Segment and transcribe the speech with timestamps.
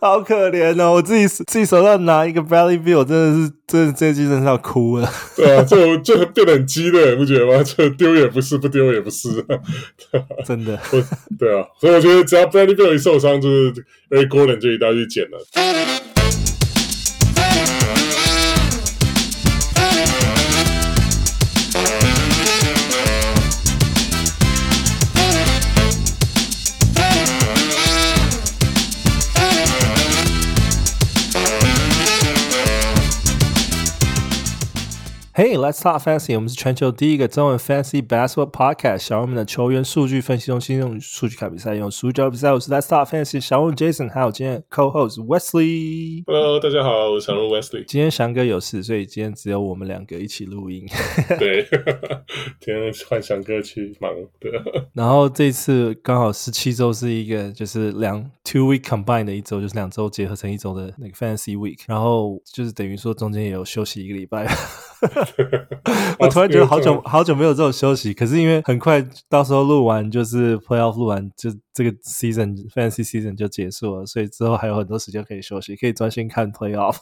[0.00, 0.94] 好可怜哦！
[0.94, 5.06] 我自己自己手上拿一个 Bradley Beal，真的是，真的这季真的要哭了。
[5.36, 7.62] 对啊，就就变得很鸡肋，不觉得吗？
[7.62, 9.28] 就丢也不是，不丢也不是，
[10.46, 10.78] 真的。
[11.38, 13.72] 对啊，所以我觉得只要 Bradley Beal 一受伤，就是
[14.10, 15.38] Eric Gordon 就一定要去捡了。
[35.40, 36.34] Hey, let's talk fantasy。
[36.34, 38.98] 我们是全球第一个中文 fantasy basketball podcast。
[38.98, 42.52] 小人们的球员数据分析中心用数据看比赛，用数据教比赛。
[42.52, 46.24] 我是 Let's talk fantasy 小人 Jason，还有今天 co-host Wesley。
[46.26, 47.86] Hello，大家好，我是小人 Wesley。
[47.86, 50.86] 今天翔哥有事，所以今天只有我们两个一起录音。
[51.38, 51.64] 对，
[52.60, 54.12] 今天换翔哥去忙。
[54.38, 54.52] 对。
[54.92, 61.78] 然后这次刚好十七周是一个就是两 two week combine 的一周，就是两周结合成一周的那个 fantasy week。
[61.86, 64.46] 然后就是等于说中间也有休息一个礼拜。
[66.18, 76.96] 我突然觉得好久好久没有这种休息，可是因为很快到时候录完就是 playoff 录完就这个 season fantasy season 就结束了，所以之后还有很多时间可以休息，可以专心看 playoff。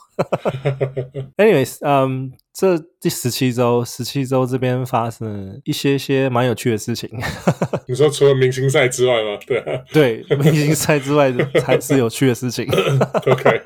[1.36, 7.10] Anyways，嗯、um,，这第十七周十七周这边发生了一些些蛮有趣的事情。
[7.88, 9.38] 你说除了明星赛之外吗？
[9.46, 12.64] 对啊，对，明星赛之外的才是有趣的事情。
[13.26, 13.62] OK，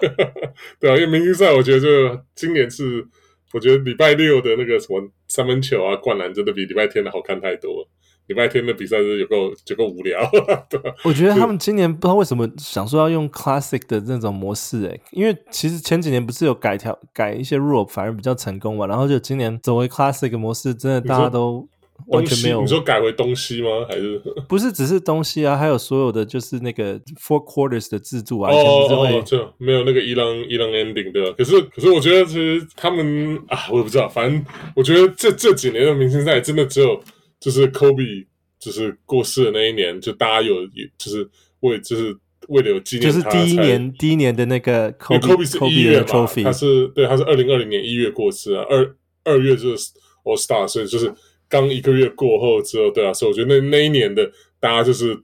[0.81, 3.07] 对啊，因为明星赛我觉得就今年是。
[3.53, 7.89] 我觉得礼拜六的那个什么三分球啊、灌篮，真的比礼拜天的好看太多了。
[8.29, 10.21] 礼拜天的比赛是有够就够无聊。
[10.71, 18.87] 对， 我觉得他们今年不知道为什么想说要用 classic 的那种模式，诶，因为其实前几年不是有改条改一些 rule，反而比较成功嘛。
[18.87, 21.69] 然后就今年走回 classic 模式，真的大家都。
[22.09, 23.69] 完全没有，你说改回东西吗？
[23.89, 25.57] 还是 不是只是东西啊？
[25.57, 28.53] 还有所有的就是那个 four quarters 的制度啊？
[28.53, 31.35] 哦哦，就没有那个一浪一浪 ending 对吧？
[31.37, 34.45] 可是可是我觉得其实他们啊，我也不知道，反正
[34.75, 37.01] 我觉得这这几年的明星赛真的只有
[37.41, 38.27] 就是 Kobe
[38.59, 40.55] 就是过世的那一年，就大家有
[40.99, 41.29] 就是
[41.61, 42.17] 为就是
[42.49, 49.93] 为了有纪念，就是第一年第一年的那个 Kobe, Kobe 是一月嘛，Trophy 他是对他是二零二零年一月过世啊，二二月就是
[50.25, 51.13] All Star，所以就是。
[51.53, 54.25] 刚一个月过后之后，对啊，所以我觉得那那一年的
[54.59, 55.15] 大家就是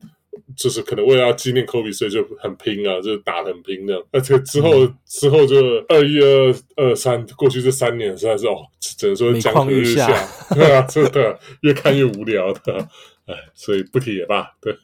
[0.55, 4.05] 就是可能为了要纪念科比，所以就很拼啊，就是打得很拼的。
[4.13, 5.57] 而且之后、嗯、之后就
[5.89, 10.07] 二一二二三过去这三年实在是哦，只能说江河日下，
[10.55, 12.87] 对啊，真的越看越无聊的，
[13.25, 14.53] 哎，所以不提也罢。
[14.61, 14.77] 对，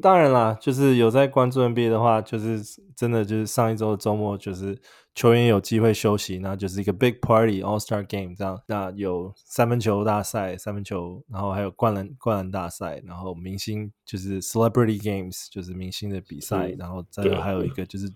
[0.00, 2.58] 当然啦，就是有在关注 NBA 的话，就是
[2.96, 4.78] 真的就是上一周的周末就是。
[5.14, 8.58] 球员有机会休息，那就是一个 big party All Star Game 这样。
[8.66, 18.08] 那有三分球大赛，三分球，然后还有灌篮灌篮大赛，然后明星就是 Celebrity Games，就是明星的比赛，嗯、然后再有还有一个就是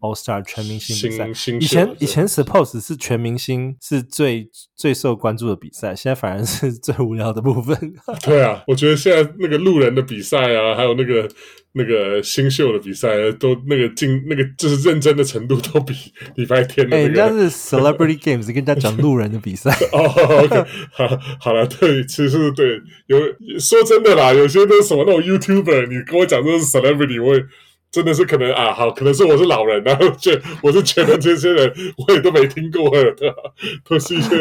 [0.00, 1.28] All Star 全明星比赛。
[1.58, 7.94] 以前以前 Suppose 是全明星是最最受关注的比赛，现在反而是最无聊的部分。
[8.22, 11.28] 对啊，我觉得现在那个路人的比赛啊，还有那个。
[11.74, 15.94] 那个新秀的比赛都那个进那个就是认真的程度都比
[16.36, 16.96] 礼拜天的、那个。
[16.96, 19.70] 哎、欸，人家是 Celebrity Games，跟人家讲路人的比赛。
[19.92, 20.04] 哦
[20.44, 23.18] ，OK，好，好了，对，其实对，有
[23.58, 27.42] 说真的啦，有些都是什么那种 YouTuber，你跟我讲这是 Celebrity，我也
[27.90, 33.34] 真的是可能啊，好，可能是我是老人，然后觉我是觉得这些人我也都没听过的，
[33.88, 34.36] 都是一些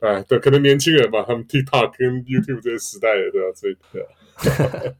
[0.00, 3.46] 哎，对，可能年轻人吧，他们 TikTok 跟 YouTube 这些时代的，对吧？
[3.54, 4.96] 所以对。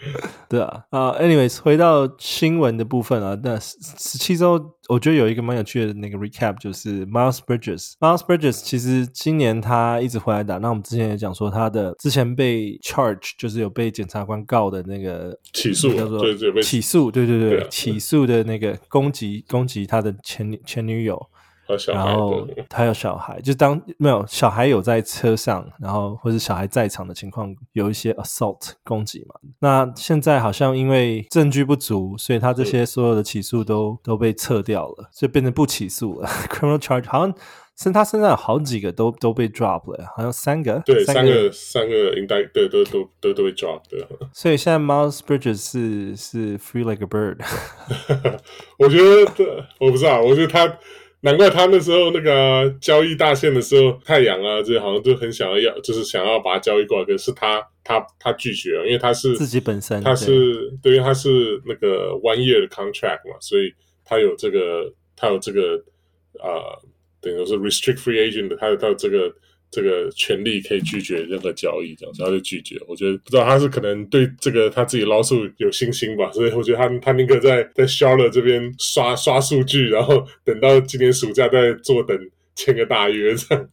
[0.48, 7.92] 对啊，啊、uh,，anyways，回到新闻的部分啊，那十十七周，我觉得有一个蛮有趣的那个 recap，就是 Miles Bridges。
[8.00, 16.20] Miles Bridges 其实今年他一直回来打，那我们之前也讲说他的之前被 charge，就是有被检察官告的那个起诉，叫做
[16.62, 21.28] 起诉，对对对，对啊、起诉的那个攻击攻击他的前前女友。
[21.88, 29.34] 然后他有小孩，就当没有小孩有在车上，然后或者小孩在场的情况，有一些 assault 攻击嘛。
[29.60, 36.28] 那现在好像因为证据不足，所以他这些所有的起诉都都被撤掉了，所以变成不起诉了。
[36.48, 37.34] Criminal charge 好像
[37.76, 44.06] 身他身上有好几个都都被 drop 了，好像三个，对，三个三个 indict 对都都都都被 drop 的。
[44.34, 47.38] 所以现在 Miles Bridges 是是 free like a bird。
[48.78, 49.32] 我觉得
[49.78, 50.78] 我不知道，我觉得他。
[51.22, 63.72] 难怪他那时候那个交易大限的时候，太阳啊，这好像就很想要要，就是想要把他交易过来，可是他他他拒绝了，因为他是自己本身，他是对，于他是那个 one year 的 contract 嘛，所以
[64.04, 65.82] 他有这个他有这个
[66.42, 66.78] 呃，
[67.20, 69.30] 等于说是 restrict free agent 的，他有他有这个
[69.70, 72.76] 这个权利可以拒绝任何交易，这样子他就拒绝。
[72.88, 82.18] 我觉得不知道他是可能对这个他自己捞数有信心吧，所以我觉得他他那个在在 s h a r l e 这边刷刷数据，然后等到今年暑假再坐等。
[82.60, 83.68] 签个大约这样，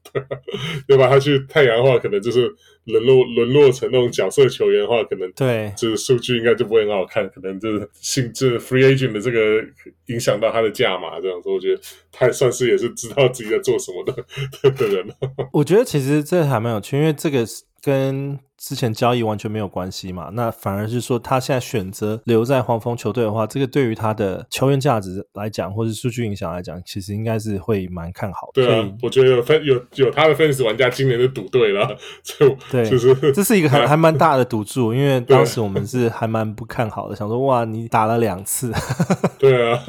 [0.87, 1.09] 对吧？
[1.09, 2.49] 他去太阳的话，可能就是
[2.85, 9.61] 沦落沦落成那种角色球员的话，可能对，就是数据应该就不会很好看，可能就是性质、free agent 的这个
[10.05, 11.49] 影响到他的价码这样子。
[11.49, 11.81] 我觉得
[12.11, 14.13] 他也算是也是知道自己在做什么的
[14.71, 15.05] 的人。
[15.51, 17.45] 我觉得其实这还蛮有趣，因为这个
[17.87, 18.39] 跟。
[18.59, 28.65] 之前交易完全没有关系嘛，那反而是说他现在选择留在黄蜂球队的话，这个对于他的球员价值来讲，或是数据影响来讲，其实应该是会蛮看好的。
[28.65, 38.73] 对啊，我觉得有分有有他的粉丝玩家今年就赌对了，就对，就是 这是一个还还蛮大的赌注，因为当时我们是还蛮不看好的，想说哇，你打了两次，
[39.37, 39.79] 对啊，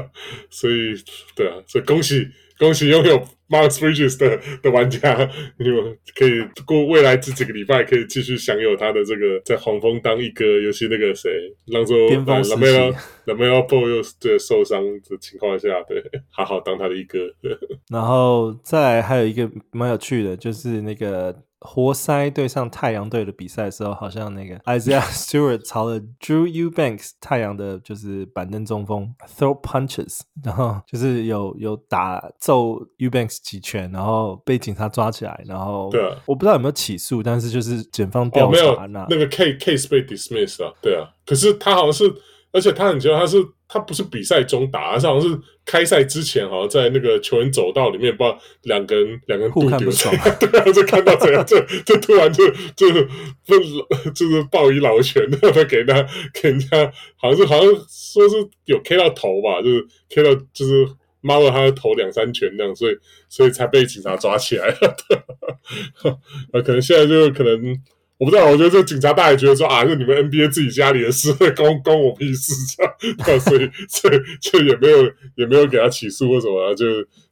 [0.52, 0.92] 所以
[1.34, 2.28] 对啊，所以恭喜。
[2.58, 10.44] 恭喜拥有 Miles Bridges 的的玩家，你们可以过未来这几个礼拜，可以继续享有他的这个在黄蜂当一哥。
[10.60, 11.30] 尤其那个谁，
[11.66, 12.94] 让做 LaMelo
[13.26, 17.18] LaMelo Ball 又对受伤的情况下，对，好好当他的一哥。
[17.90, 21.34] 然后再来还有一个蛮有趣的，就是那个。
[21.60, 42.14] 活塞对上太阳队的比赛的时候，好像那个 Isaiah Stewart 朝了 Drew Eubanks 太阳的就是板凳中锋 throw punches，然后就是有有打揍 Eubanks 几拳，然后被警察抓起来，然后对啊，我不知道有没有起诉，但是就是检方调查那、哦、那个 case case 被 dismiss 啊，对啊，可是他好像是。
[42.58, 43.36] 而且他很奇怪，他是
[43.68, 51.56] 他不是比赛中打，他好像是开赛之前，好像在那个球员走道里面，不知道两个人两个人互看不爽， 对啊，就看到怎样，就
[51.86, 52.44] 就突然就
[52.74, 53.08] 就是
[53.46, 53.56] 不
[54.10, 60.88] 就是抱一老拳，然后给他给人家，好像是好像说是有 K 到头吧，就是 K 到就是
[61.20, 62.96] 猫了他的头两三拳那样，所以
[63.28, 64.96] 所以才被警察抓起来了。
[66.52, 67.80] 啊，可能现在就可能。
[68.18, 72.82] 我不知道，我觉得这警察大爷觉得说啊，是你们 NBA 自己家里的事， 关关我屁事，这
[73.32, 75.04] 样， 所以所以就也没有
[75.36, 76.84] 也没有给他起诉或什么，就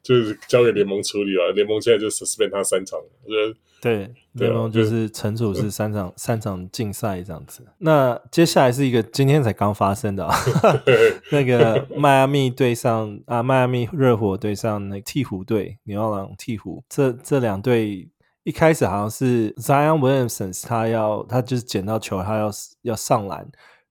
[0.02, 1.52] 就是交给联盟处理了。
[1.54, 7.66] 联盟现在就 suspend 他三场，我觉得对联盟就是惩处是三场三场禁赛这样子。
[7.78, 10.36] 那接下来是一个今天才刚发生的啊，
[11.32, 18.08] 那个迈阿密对上啊，迈阿密热火对上那个鵜鹕队，牛奥良鵜鹕，这这两队。
[18.46, 22.48] 一开始好像是 Zion Williamson，他要他就是捡到球，他要
[22.82, 23.44] 要上篮，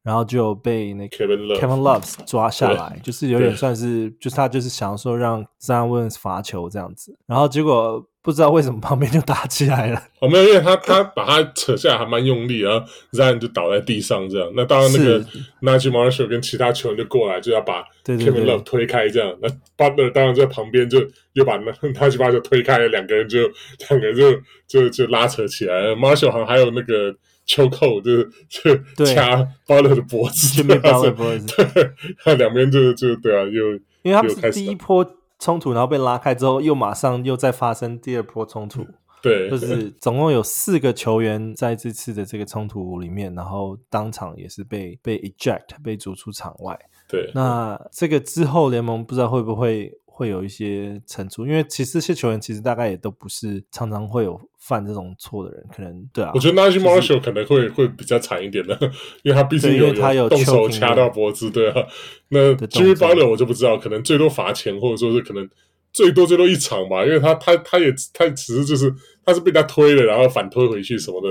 [0.05, 8.07] 然后就被那个 Kevin Love, Kevin Love 抓下来，就是有点算是，就是他就是想说让 Zion Williamson 罚球这样子，然后结果。
[8.25, 10.01] 不知道为什么旁边就打起来了。
[10.19, 14.51] 哦，没有，因为他他把他扯下来还蛮用力，然后 Zion 就倒在地上这样。
[14.55, 15.23] 那当然，那个
[15.61, 19.31] Naji Marshall 跟其他球员就过来，就要把 Kevin Love 推开这样。
[19.43, 19.47] 那
[19.77, 23.41] Butler 当然在旁边就又把那 Naji Marshall 推开了，两个人就
[23.89, 24.33] 两个人就
[24.67, 25.95] 就就拉扯起来了。
[25.95, 27.15] Marshall 好像还有那个
[27.47, 35.05] chokehold 就是就掐 Butler 的脖子，对，两边就就对啊，又因为他们是第一波。
[35.37, 38.87] 冲突，然后被拉开之后，又马上又再发生第二波冲突。
[39.21, 46.79] 对，就是总共有四个球员在这次的这个冲突里面，然后当场也是被被 eject 被逐出场外。
[47.09, 49.91] 对，那这个之后联盟不知道会不会。
[50.17, 56.31] 会有一些惩处，因为其实这些球员其实大概也都不是常常会有犯这种错的人，可能对啊。
[56.33, 58.79] 我觉得 Naji Marshall 可能会会比较惨一点的，
[59.23, 61.85] 因为他毕竟有他有动手掐到脖子，对啊。
[62.29, 65.49] 那 Jimmy Butler 我就不知道，可能最多罚钱，或者说是可能
[65.91, 68.89] 最多最多一场吧，因为他他他也他只是就是
[69.25, 71.27] 他是被他推了，然后反推回去什么的，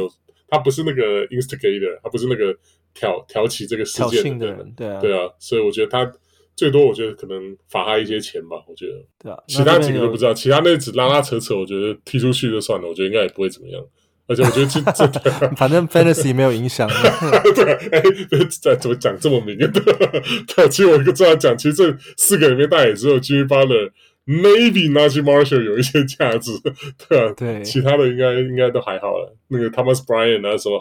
[0.46, 2.54] 他不是那个 instigator，他不是那个
[2.92, 6.12] 挑挑起这个事件的人，对啊，对啊，所以我觉得他。
[6.56, 8.92] 最多我觉得可能罚他一些钱吧，我觉得。
[9.22, 13.82] 对啊，其他几个都不知道，其他那只拉拉扯扯，我觉得踢出去就算了，我觉得应该也不会怎么样。
[14.26, 15.20] 而且我觉得这 这，
[15.54, 16.88] 反正 fantasy 没有影响。
[17.54, 18.02] 对，哎，
[18.62, 19.54] 这怎么讲这么明？
[20.56, 23.90] 对，其实我一个这样讲，其实这四个里面大概也只有 Jimmy Butler
[24.26, 26.52] maybe Naji Marshall 有一些价值，
[27.06, 29.36] 对啊，对，其他的应该应该都还好了。
[29.48, 30.80] 那个 Thomas Bryant 啊什么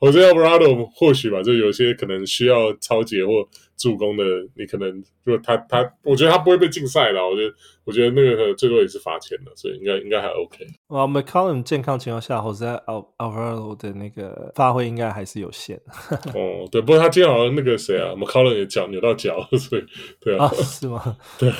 [0.00, 3.46] Jose Alvarado 或许吧，就有些可能需要抄截或
[3.80, 7.26] 助攻的，你可能就他他，我觉得他不会被禁赛了。
[7.26, 10.66] 我觉得我觉得那个最多也是罚钱的，所以应该应该还 OK。
[10.88, 12.84] 哇，McCollum 健康情况下，Jose
[13.16, 15.80] Alvarado 的那个发挥应该还是有限。
[16.34, 19.84] 哦，对，不过他今天好像那个谁啊，McCollum 也脚扭到脚，所以
[20.20, 21.16] 对啊，哦、是吗？
[21.40, 21.50] 对，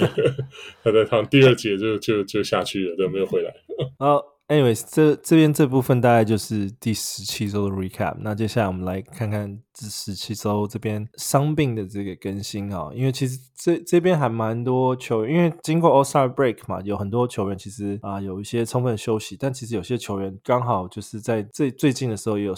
[0.84, 3.54] 他在他第二节就就就下去了，对，没有回来。
[3.98, 4.22] 哦。
[4.50, 8.16] anyways，这这边这部分大概就是第十七周的 recap。
[8.18, 22.54] 那接下来我们来看看第十七周这边伤病的这个更新啊，因为其实这这边还蛮多球员，因为经过 All Star Break 嘛，有很多球员其实啊有一些充分休息，但其实有些球员刚好就是在最最近的时候也有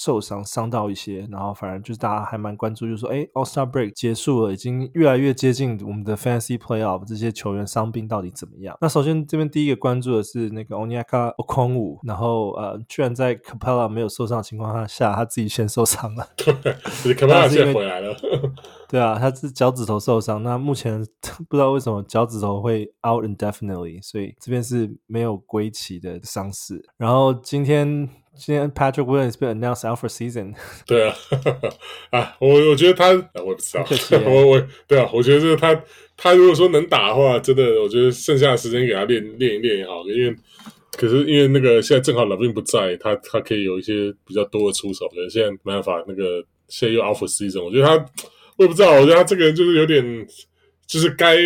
[0.00, 8.74] 受伤伤到一些，然后反而就是大家还蛮关注，就是说，哎，All Star Break 结束了，已经越来越接近我们的 Fantasy Playoff，这些球员伤病到底怎么样？
[8.80, 16.26] 那首先这边第一个关注的是那个 Onyeka Okongwu，然后呃，居然在 Capella 没有受伤的情况下，他自己先受伤了。
[16.34, 16.54] 对
[17.14, 18.16] ，Capela 先回来了。
[18.88, 21.06] 对啊，他是脚趾头受伤，那目前
[21.46, 26.88] 不知道为什么脚趾头会 out indefinitely，所以这边是没有归期的伤势。
[26.96, 28.08] 然后今天。
[28.36, 30.54] 今天 Patrick Williams 被 announced out for season。
[30.86, 31.14] 对啊，
[32.10, 33.08] 啊，我我觉得他，
[33.42, 33.84] 我也不知道，
[34.24, 35.82] 我我对啊，我觉得这个他
[36.16, 40.34] 他如果说能打的话，真的，我觉得剩下的时间给他练练一练也好，因为
[40.92, 47.94] 可是因为那个现在正好 LaVine 不在，他他可以有一些比较多的出手，可是现在没办法，那个现在又 out for season，我觉得他
[48.56, 50.26] 我也不知道，我觉得他这个人就是有点，
[50.86, 51.36] 就是该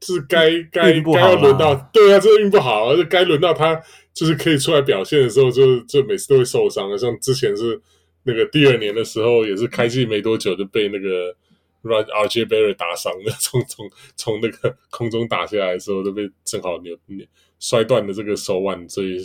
[0.00, 3.80] 就是该该该要轮到，对啊，这个运不好，而且该轮到他。
[4.14, 6.96] 就是可以出来表现的时候就，就每次都会受伤。
[6.96, 7.78] 像之前是
[8.22, 11.34] 那个第二年的时候，也是开季没多久就被那个
[11.82, 17.26] RJ Barry 打伤了， 从从从那个空中打下来的时候，都被正好扭扭
[17.58, 19.18] 摔断了这个手腕，所以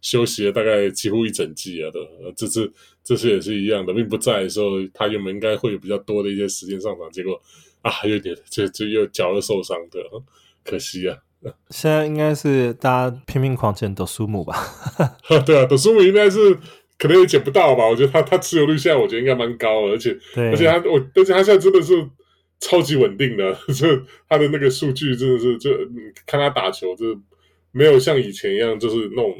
[0.00, 1.90] 休息了大概几乎一整季啊。
[1.90, 2.00] 都
[2.34, 2.72] 这次
[3.04, 7.40] 这次也是一样的，并不在的时候，他原本应该会有比较多的一些时间上场，结果
[7.82, 10.00] 啊，又点就就又脚又受伤的，
[10.64, 11.18] 可惜啊。
[11.70, 14.54] 现在应该是大家拼命狂捡德苏姆吧？
[15.44, 16.56] 对啊，德苏姆应该是
[16.98, 17.84] 可能也捡不到吧？
[17.86, 21.94] 我觉得他他持有率现在我觉得应该蛮高的，而且而且他我而且他现在真的是
[22.60, 23.86] 超级稳定的， 就
[24.28, 25.70] 他的那个数据真的是就
[26.26, 27.18] 看他打球，就是
[27.72, 29.34] 没有像以前一样就是那种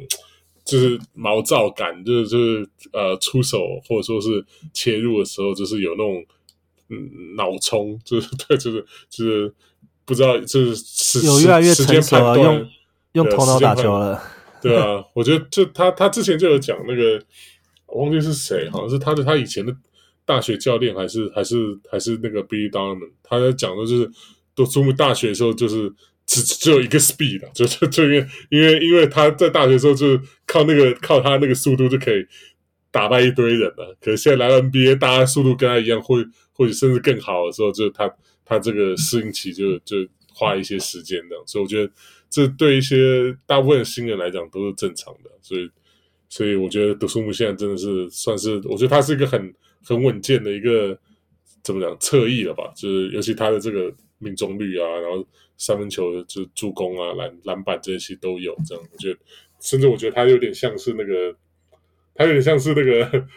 [0.65, 6.25] 就是毛躁感，就是就是呃出手或者说是切入的时候就是有那种
[6.89, 9.53] 嗯脑冲，就是 对，就是就是。
[10.05, 12.67] 不知道，就是有越来越成熟了，用
[13.13, 14.21] 用头脑打球了。
[14.61, 17.21] 对啊，我觉得就他他之前就有讲那个，
[17.85, 19.75] 我忘记是谁，好像是他的他以前的
[20.25, 24.11] 大学教练，还是还是还是那个 Billy Donovan，他在讲的就是，
[24.55, 25.91] 都读大学的时候就是
[26.25, 32.25] 只只有一个 speed，就就就因为因为因为他在大学的时候就是靠那个靠他那个速度就可以
[32.89, 36.15] 打败一堆人了，可是现在来到 NBA，大家速度跟他一样，或
[36.53, 38.09] 或者甚至更好的时候，就是他。
[38.45, 39.97] 他这个适应期就就
[40.33, 41.91] 花一些时间这样，所以我觉得
[42.29, 45.29] 这对一些大部分新人来讲都是正常的。
[45.41, 45.69] 所以，
[46.27, 50.97] 所以我觉得德苏姆现在真的是算是，我觉得他是一个很很稳健的一个
[51.63, 52.73] 怎么讲侧翼了吧？
[52.75, 55.25] 就是尤其他的这个命中率啊，然后
[55.57, 58.55] 三分球就助攻啊、篮篮板这些都有。
[58.65, 59.19] 这样，我觉得
[59.61, 61.35] 甚至我觉得他有点像是那个，
[62.15, 63.27] 他有点像是那个。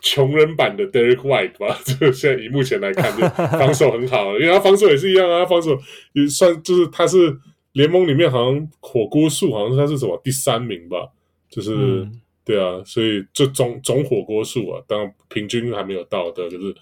[0.00, 3.26] 穷人版的 Derek White 吧， 就现在以目前来看，就
[3.58, 5.78] 防守很好，因为他防守也是一样啊，防守
[6.14, 7.36] 也算就是他是
[7.72, 11.08] 联盟里面好像火锅数好像是他是什么第三名吧，
[11.48, 16.74] 就是、嗯、对啊，所以这总总火锅数啊，当然平均还没有到的，就是。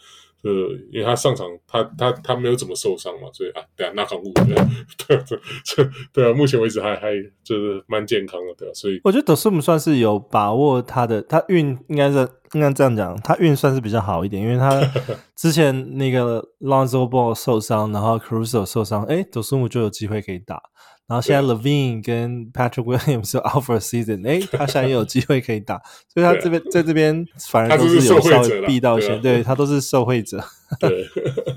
[0.43, 0.51] 呃，
[0.93, 4.45] 因为他上场，他他他没有怎么受伤嘛，所以啊，对啊，那扛不住，
[5.07, 12.19] 对对对啊，目前为止还还就是蛮健康的，对啊，所以我觉得德斯姆算是有把握他的，他运应该是
[12.53, 14.81] 应该这样讲，他运算是比较好一点，因为他
[15.35, 20.63] 之前那个 Lonzo Ball 受伤，然后 Caruso 受伤，哎，德斯姆就有机会可以打。
[21.09, 30.45] 然后现在 Levine 跟 Patrick Williams 是 out for season，哎，他现在也有机会可以打，所以他这边在这边反而都是有稍微避到一些，对他都是受惠者。
[30.79, 31.07] 对，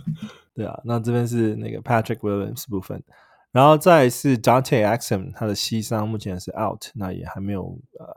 [0.56, 3.04] 对啊，那这边是那个 Patrick Williams 部分。
[3.52, 8.08] 然后再是 Dante Axum，他的膝伤目前是 out，那也还没有呃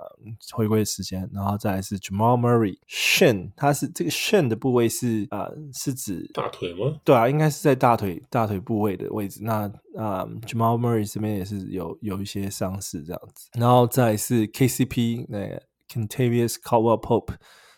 [0.53, 1.29] 回归的时间。
[1.33, 7.01] 然后再是 Jamal Murray，Shin，他是这个 Shin 的部位是啊、呃、是指大腿吗？
[7.03, 9.41] 对啊，应该是在大腿大腿部位的位置。
[9.43, 9.63] 那
[9.97, 13.51] 啊、呃、Jamal Murray 这边也是有有一些伤势这样子。
[13.59, 17.35] 然后再是 KCP，那个 Contavious Caldwell Pope。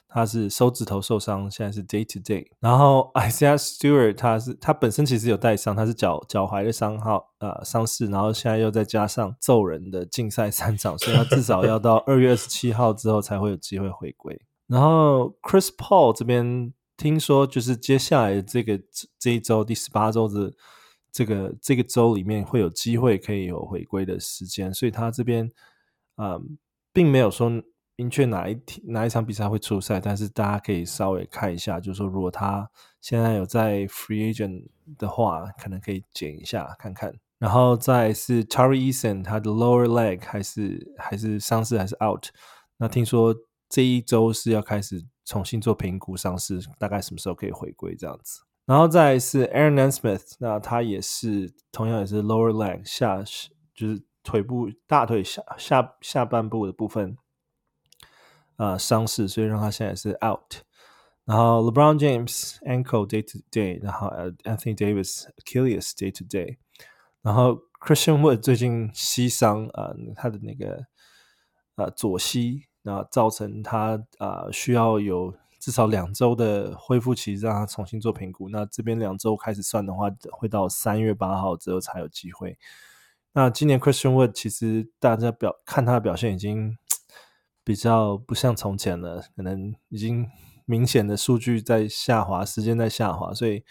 [0.09, 2.47] 他是手指头受伤，现在是 day to day。
[2.61, 14.41] 然后 Isaiah Stewart，他是他本身其实有带伤，他是脚脚踝的伤号呃伤势，然后现在又再加上揍人的禁赛三场，所以他至少要到二月二十七号之后才会有机会回归。
[14.69, 18.81] 然后 Chris Paul 这边听说就是接下来这个
[19.19, 20.53] 这一周第十八周的
[21.13, 25.51] 这个这个周里面会有机会可以有回归的时间，所以他这边
[26.17, 26.57] 嗯、
[26.93, 27.51] 并没有说。
[27.97, 37.15] 明确哪一哪一场比赛会出赛，但是大家可以稍微看一下，就是说如果他现在有在 free agent 的话，可能可以剪一下看看。
[37.39, 42.27] 然后再是 Tari Eason，他的 lower leg 还是还是伤势还是 out。
[42.79, 43.35] 那听说
[43.69, 48.41] 这一周是要开始重新做评估伤势，大概什么时候可以回归这样子。
[48.65, 53.23] 然后再是 Aaron Nesmith，那他也是同样也是 lower leg 下
[53.75, 57.17] 就是腿部大腿下下下半部的部分、
[58.57, 60.63] 呃、伤势，所以让他现在是 out。
[61.25, 64.09] 然后 LeBron James ankle day to day，然后
[64.45, 66.57] Anthony Davis Achilles day to day。
[67.23, 70.87] 然后 Christian Wood 最近膝伤啊、他的那个
[71.75, 78.49] 呃左膝，那造成他啊、需要有至少两周的恢复期，让他重新做评估。
[78.49, 82.57] 那这边两周开始算的话，会到三月八号之后才有机会。
[83.33, 86.79] 那今年 Christian Wood 其实大家表看他的表现已经
[87.67, 90.27] 比较不像从前了，可能已经
[90.65, 93.63] 明显的数据在下滑，时间在下滑，所以。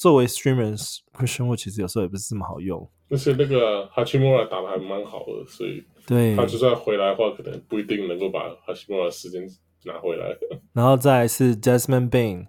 [0.00, 2.90] 作为 streamers，Christian Wood 其实有时候也不是这么好用。
[3.10, 9.46] 而且那个 Hachimura 打的还蛮好的，所以对他就算回来的话，可能不一定能够把 Hachimura 的时间
[9.84, 10.34] 拿回来。
[10.72, 12.46] 然后再来是 Jasmine Bane。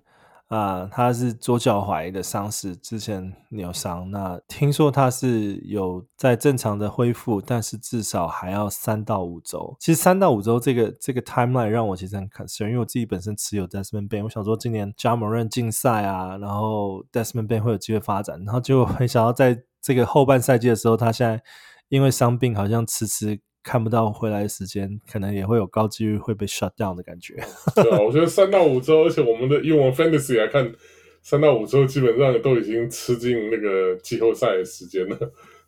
[0.51, 4.11] 啊，他是左脚踝的伤势，之前扭伤。
[4.11, 9.73] 那听说他是有在正常的恢复，但是至少还要三到五周。
[9.79, 21.41] 其实三到五周这个这个 timeline 让我其实很 concern，因为我自己本身持有 Desmond Bane，我想说今年 Ja Morant 禁赛啊，然后 Desmond Bane 会有机会发展，然后结果没想到在这个后半赛季的时候，他现在
[21.87, 23.39] 因为伤病好像迟迟。
[23.63, 27.35] 看不到回来的时间，可能也会有高几率会被 shut down 的感觉。
[27.75, 30.73] 对啊，我觉得三到五周，而且我们的以我们 fantasy 来看，
[31.21, 35.17] 三到五周基本上都已经吃进那个季后赛的时间了，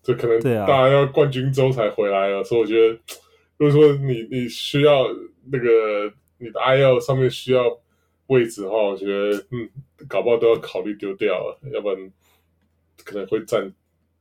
[0.02, 2.40] 就可能大家要冠军周才回来了。
[2.40, 3.00] 啊、所以我觉得，
[3.58, 5.06] 如果说你你需要
[5.52, 7.64] 那个你的 IL 上面需要
[8.28, 9.70] 位置的话，我觉得嗯，
[10.08, 12.12] 搞不好都要考虑丢掉了，要不然
[13.04, 13.72] 可能会占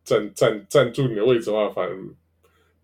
[0.04, 1.96] 占占占住你的位置的话，反而。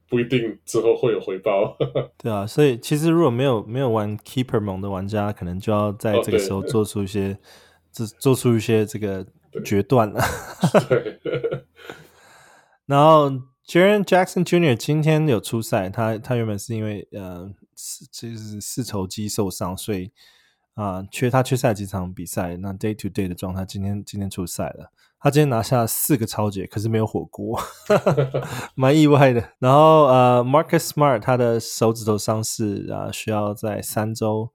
[0.09, 1.77] 不一定之后会有回报，
[2.17, 7.39] 对啊，所以其实如果没有没有玩 Keeper 盟的玩家，可能就要在这个时候做出一些，
[7.93, 9.27] 做、哦、做出一些这个
[9.65, 10.21] 决断了。
[10.89, 11.21] 对，
[12.87, 13.31] 然后
[13.67, 14.75] Jaren Jackson Jr.
[14.75, 17.51] 今天有出赛，他他原本是因为呃，
[18.11, 20.11] 就是四头肌受伤，所以
[20.73, 24.91] 啊、呃，缺他缺赛几场比赛，那 Day to Day 的状态，今天今天出赛了。
[25.21, 27.59] 他今天拿下四个抄截，可是没有火锅，
[28.77, 29.43] 蛮意外的。
[29.59, 34.51] 然后呃，Marcus Smart 他的手指头伤势啊，需要在三周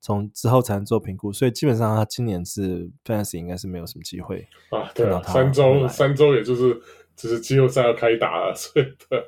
[0.00, 4.90] 从之后才能做评估，所以基本上他今年是 Fantasy 应该是没有什么机会啊。
[4.94, 6.80] 对啊，三周三周也就是
[7.14, 9.22] 就是季后赛要开打了，所以对，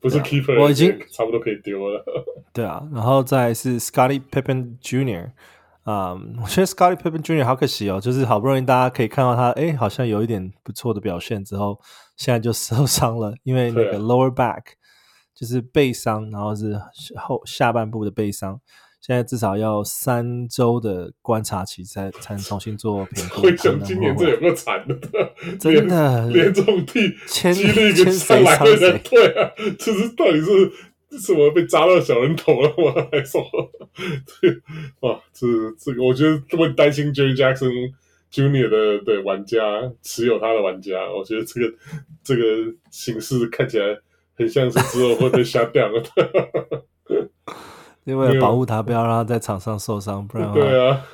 [0.00, 2.04] 不是 Keeper，我已经差不多可以丢了。
[2.54, 5.32] 对啊，然后再是 Scottie Pippen Jr.
[5.84, 7.44] 啊，um, 我觉得 Scottie Pippen Jr.
[7.44, 11.78] 好可惜哦，就是好不容易大家可以看到他，哎，好像有一点不错的表现之后，
[12.16, 14.62] 现在就 受伤了，因为那个 lower back
[15.34, 16.80] 就是背伤，然后是
[17.16, 18.58] 后下半部的背伤，
[19.02, 23.50] 现在至少要三周的观察期才才能重新做评估。
[23.84, 24.96] 今年这有个惨的，
[25.60, 30.72] 真的连这种替几率跟上来的人对啊，这是到底是？
[31.18, 33.06] 什么被扎到小人头了吗？
[33.10, 33.42] 还说，
[35.00, 35.46] 哇，这
[35.78, 37.92] 这个，我觉得这么担心 Jaren Jackson
[38.32, 39.60] Junior 的对玩家
[40.02, 41.74] 持有他的玩家，我觉得这个
[42.22, 42.42] 这个
[42.90, 43.98] 形式看起来
[44.36, 46.02] 很像是之后会被下掉 了。
[48.04, 51.04] 因为保护他， 不要让他在场上受伤，不然对啊。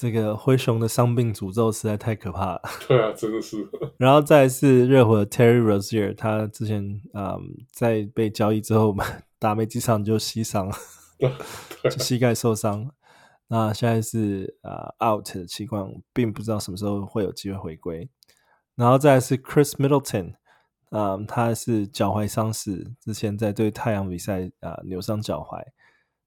[0.00, 2.62] 这个灰熊的伤病诅咒实在太可怕了。
[2.88, 3.68] 对啊，真的是。
[3.98, 6.82] 然后再来是热火的 Terry Rozier，他之前
[7.12, 7.38] 嗯
[7.70, 8.96] 在被交易之后
[9.38, 10.72] 打没几场就膝伤，
[11.82, 12.90] 就膝盖受伤。
[13.48, 18.08] 那现在是啊、uh, out 的情况，并不知道什么时候会有机会回归。
[18.76, 20.32] 然后再来是 Chris Middleton，
[20.92, 25.62] 嗯，他是脚踝伤势，之前在对太阳比赛啊、uh, 扭伤脚踝。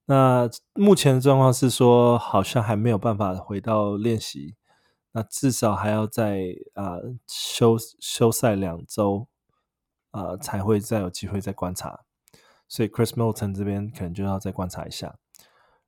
[0.06, 4.56] 那目前的状况是说，好像还没有办法回到练习，
[5.14, 9.28] 那至少还要再啊、休休赛两周，
[10.12, 12.02] 啊、呃、才会再有机会再观察。
[12.68, 15.16] 所以 Chris Middleton 这边可能就要再观察一下。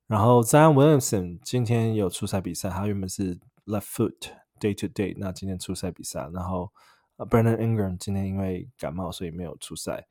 [0.06, 4.16] 然后 Zion Williamson 今天有出赛比赛，他原本是 left foot
[4.58, 6.30] day to day，那今天出赛比赛。
[6.32, 6.72] 然后
[7.18, 10.06] Brandon Ingram 今天因为感冒，所以没有出赛。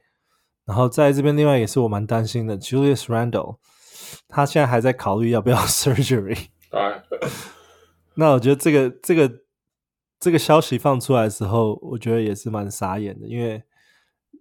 [0.63, 3.57] 然后在这边另外也是我蛮担心的 Julius Randle。
[4.27, 6.47] 他现在还在考虑要不要 surgery。
[8.15, 9.41] 那我觉得这个这个
[10.19, 13.63] 这个消息放出来的时候，我觉得也是蛮傻眼的，因为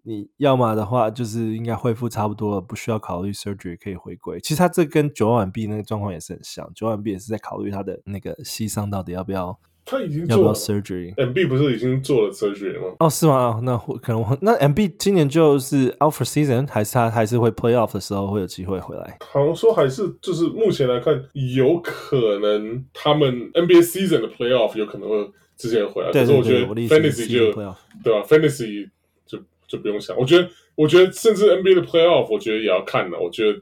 [0.04, 4.38] 你要么的话就是应该恢复差不多了，不需要考虑 surgery 可以回归。
[4.40, 11.14] 其实他这跟九万 B 那个状况也是很像，九万 B 也是在考虑他的那个膝伤到底要不要他已经做了要不要 surgery。
[11.14, 12.94] MB 不是已经做了 surgery 吗？
[13.00, 13.34] 哦，是吗？
[13.36, 19.18] 哦，那可能我那 MB 今年就是 out for season，还是他还是会 play off 的时候会有机会回来？
[19.20, 21.14] 好像说还是就是目前来看，
[21.56, 26.10] 有可能他们 NBA season 的 play off 有可能会之前回来。
[26.10, 28.88] 对对对，可是我觉得 fantasy 就对吧？fantasy
[29.26, 30.16] 就就不用想。
[30.16, 33.18] 我觉得我觉得甚至 NBA 的 play off，我觉得也要看的。
[33.20, 33.60] 我觉得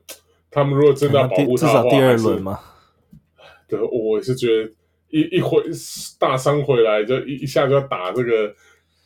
[0.50, 2.60] 他们如果真的要保护他的话，至少第二轮嘛。
[3.68, 4.70] 对，我也是觉得。
[5.12, 5.62] 一一回
[6.18, 8.52] 大伤回来，就一一下就要打这个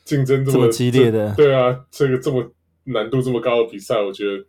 [0.05, 2.49] 竞争这么，激烈的，对啊，这个这么
[2.85, 4.45] 难度这么高的比赛，我觉得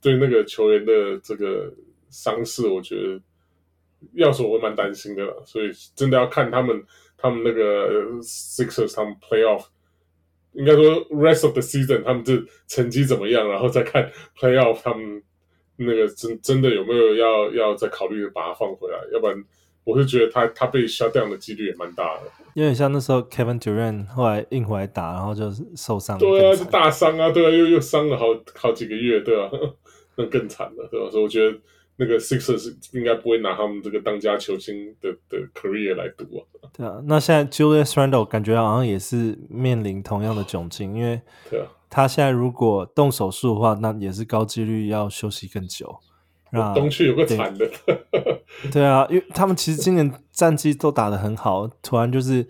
[0.00, 1.68] 对那个球员的这个
[2.10, 3.20] 伤势，我觉得
[4.12, 5.42] 要说我会蛮担心的了。
[5.44, 6.80] 所以真的要看他们
[7.18, 9.64] 他们那个 Sixers 他们 Playoff，
[10.52, 15.20] 应该说 Rest of the Season 他们这成绩怎么样，然后再看 Playoff 他们
[15.74, 19.44] 那个真真的有没有要要再考虑把它放回来，要不然。
[19.90, 22.22] 我是觉得他他被 shut down 的几率也蛮大的，
[22.54, 26.18] 有点像那时候 Kevin Durant 后来硬回来打，然后就受伤。
[26.18, 29.50] 对啊，是大伤啊，对啊，又又伤了好好几个月，对啊，
[30.16, 31.10] 那更惨了，对吧？
[31.10, 31.58] 所以我觉得
[31.96, 36.42] 那个 Sixers 应该不会拿他们这个当家球星的的 career 来赌啊。
[36.72, 45.98] 对啊，那现在 Julius Randle 感觉好像也是面临同样的窘境，因为对啊，他现在如果动手术的话，那也是高几率要休息更久。
[46.74, 47.70] 东区有个惨的，
[48.72, 52.46] 对啊，因为他们其实今年战绩都打得很好，突然就是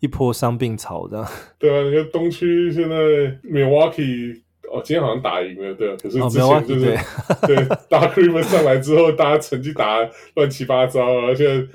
[0.00, 1.26] 一波伤病潮这样。
[1.58, 2.96] 对啊，你看东区现在
[3.42, 9.98] Milwaukee 哦，今天好像打赢了，对啊，可是之前就是、哦、对， 对 Doc Rivers 上来之后，大家成绩打
[10.34, 11.66] 乱七八糟啊，而且。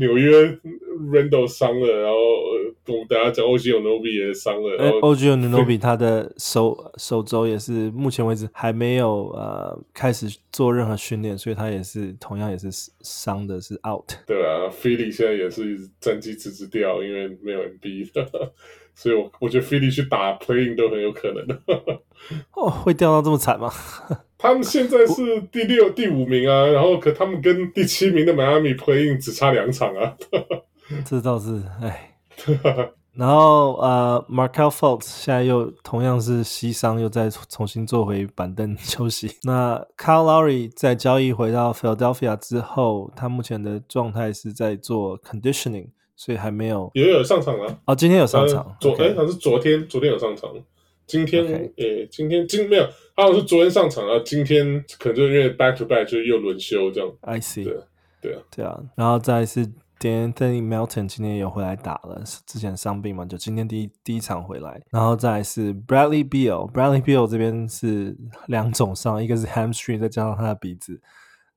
[0.00, 0.58] 纽约
[1.12, 2.16] Randall 伤了，然后
[2.88, 4.76] 我们等下讲 OG Anunoby 也伤了。
[4.76, 12.68] 然后 OG Anunoby 他的手手肘也是目前为止还没有呃开始做任何训练，所以他也是同样也是
[13.02, 14.10] 伤的，是 out。
[14.26, 18.10] 对啊，Philly 现在也是战绩直直掉，因为没有 MB，
[18.94, 21.46] 所以我我觉得 Philly 去打 playing 都很有可能。
[22.54, 23.70] 哦，会掉到这么惨吗？
[24.38, 30.16] 他们现在是第六、第五名啊，然后可他们跟第七名的迈阿密 playing 只差两场啊，
[31.06, 32.08] 这倒是哎。
[33.14, 39.36] 然后呃，Markelle Fultz 现在又同样是膝伤，又再重新坐回板凳休息。
[39.44, 47.78] 那 Kyle Lowry 在交易回到 Philadelphia 之后，他目前的状态是在做 conditioning，所以还没有也有上场了。
[47.84, 50.50] 哦，今天有上场，昨天好像是昨天，昨天有上场。
[51.06, 51.44] 今天
[51.76, 54.18] 诶今天今没有，他好像是昨天上场啊。
[54.24, 57.12] 今天可能就因为 back to back 就又轮休这样。
[57.20, 57.76] I see，对
[58.22, 58.80] 对啊，对啊。
[58.94, 59.70] 然后再是
[60.02, 64.82] Denny Melton 今天也有回来打了，之前伤病嘛，就今天第一第一场回来。
[64.90, 71.00] 然后再是 Bradley Beal，Bradley Beal 这边是两种伤，一个是 hamstring，再加上他的鼻子，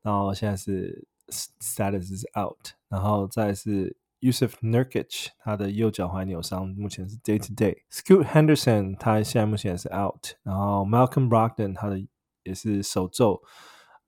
[0.04, 2.74] 然后现在是 status 是 out。
[2.88, 3.98] 然后再是。
[4.22, 7.84] Yusuf Nurkic 他的右脚踝扭伤，目前是 day to day。
[7.92, 12.04] Scoot Henderson 他现在目前也是 out，然后 Malcolm Brogdon 他的
[12.42, 13.40] 也是手肘，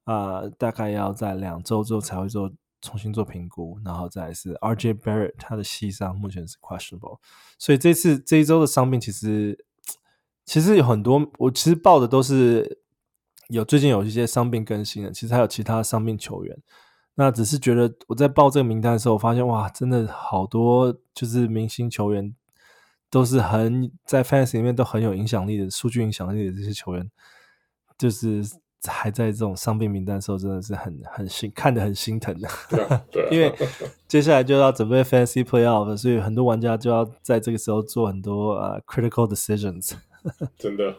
[0.06, 7.19] 啊、大概要在两周之后才会做重新做评估，然后再是 RJ Barrett 他的膝伤目前是 questionable，
[7.57, 9.65] 所以这次这一周的伤病其实
[10.45, 12.79] 其实有很多，我其实报的都是
[13.49, 16.57] 有最近有一些伤病更新的，其实还有其他伤病球员。
[17.15, 22.35] 那只是觉得我在报这个名单的时候，我发现哇，真的好多就是明星球员，
[23.09, 27.09] 都是很在 fans 里面都很有影响力的数据影响力的这些球员，
[27.97, 28.43] 就是
[28.85, 32.47] 还在这种伤病名单的时候，真的是很很心看得很心疼的。
[33.31, 33.53] 因为
[34.07, 39.93] 接下来就要准备 fantasy playoff，所以很多玩家就要在这个时候做很多啊、uh, critical decisions。
[40.57, 40.95] 真的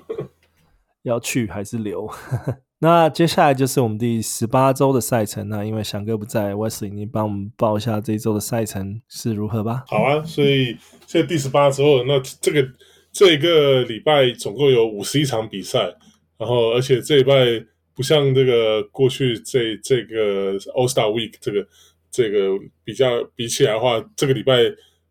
[1.03, 2.11] 要去还是留？
[2.81, 5.49] 那接下来就是我们第十八周的赛程。
[5.49, 9.85] 那因为翔哥不在，Wesley，你帮我们报一下这一周的赛程是如何吧？
[9.89, 12.65] 好啊，所以现在第十八周，那这个
[13.11, 15.93] 这一个礼拜总共有五十一场比赛，
[16.39, 17.63] 然后而且这礼拜
[17.95, 21.67] 不像这个过去这这个 All Star Week 这个
[22.11, 24.63] 这个比较比起来的话，这个礼拜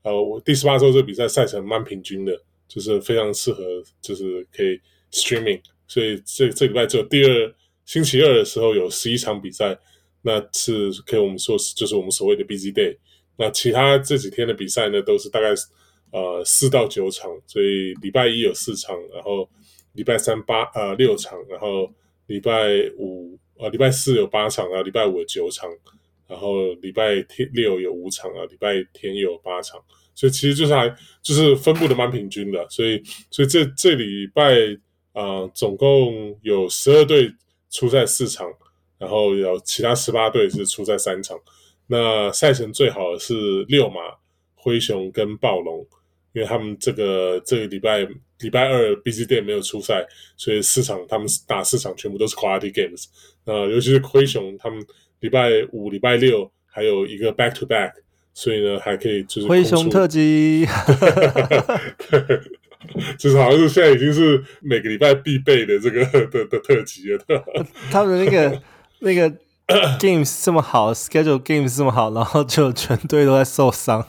[0.04, 3.62] 呃我第十八周这个比赛赛程蛮平均的，就是非常适合，
[4.02, 4.80] 就是可以
[5.12, 5.62] Streaming。
[5.88, 9.78] 所以这这礼拜只有第二星期二的时候有十一场比赛，
[10.22, 12.98] 那是可以我们说是就是我们所谓的 busy day。
[13.38, 15.50] 那其他这几天的比赛呢，都是大概
[16.12, 17.30] 呃四到九场。
[17.46, 19.50] 所以礼拜一有四场，然后
[19.98, 21.92] 礼拜三八呃六场，然后
[22.28, 25.70] 礼拜五呃礼拜四有八场，然后礼拜五有九场，
[26.28, 29.78] 然后礼拜天六有五场啊，礼拜天有八场。
[30.16, 30.88] 所以其实就是还
[31.22, 32.66] 就是分布的蛮平均的。
[32.70, 34.80] 所以所以这这礼拜。
[35.14, 37.34] 啊、呃，总共有十二队
[37.72, 38.48] 出赛四场，
[39.00, 41.36] 然后有其他十八队是出赛三场。
[41.88, 43.34] 那赛程最好的是
[43.68, 43.96] 六马，
[44.54, 45.80] 灰熊跟暴龙，
[46.34, 48.08] 因为他们这个这个礼拜
[48.40, 53.06] 礼拜二 busy day 没有出赛，所以四场他们打四场全部都是 quality games。
[53.46, 54.86] 呃，尤其是灰熊，他们
[55.22, 57.92] 礼拜五、礼拜六还有一个 back to back，
[58.34, 60.68] 所以呢还可以就是灰熊特辑。
[63.18, 67.20] 就是好像是现在已经是每个礼拜必备的这个的的特辑了。
[67.92, 68.62] 他们那个
[69.00, 69.30] 那个
[70.00, 74.06] games 这么好，schedule games 这么好，然后就全队都在受伤。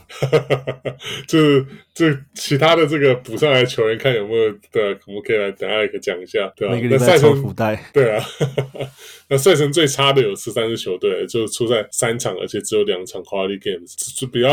[1.27, 1.65] 就是
[1.99, 6.73] 这其他的这个补上来的球员，看有没有对，我们可以来等下来讲一下，对吧？
[6.73, 8.23] 每个礼拜抽福袋，对啊。
[9.31, 13.93] 那赛程最差的有十三支球队，就出赛三场，而且只有两场 quality games。
[14.17, 14.49] 就比较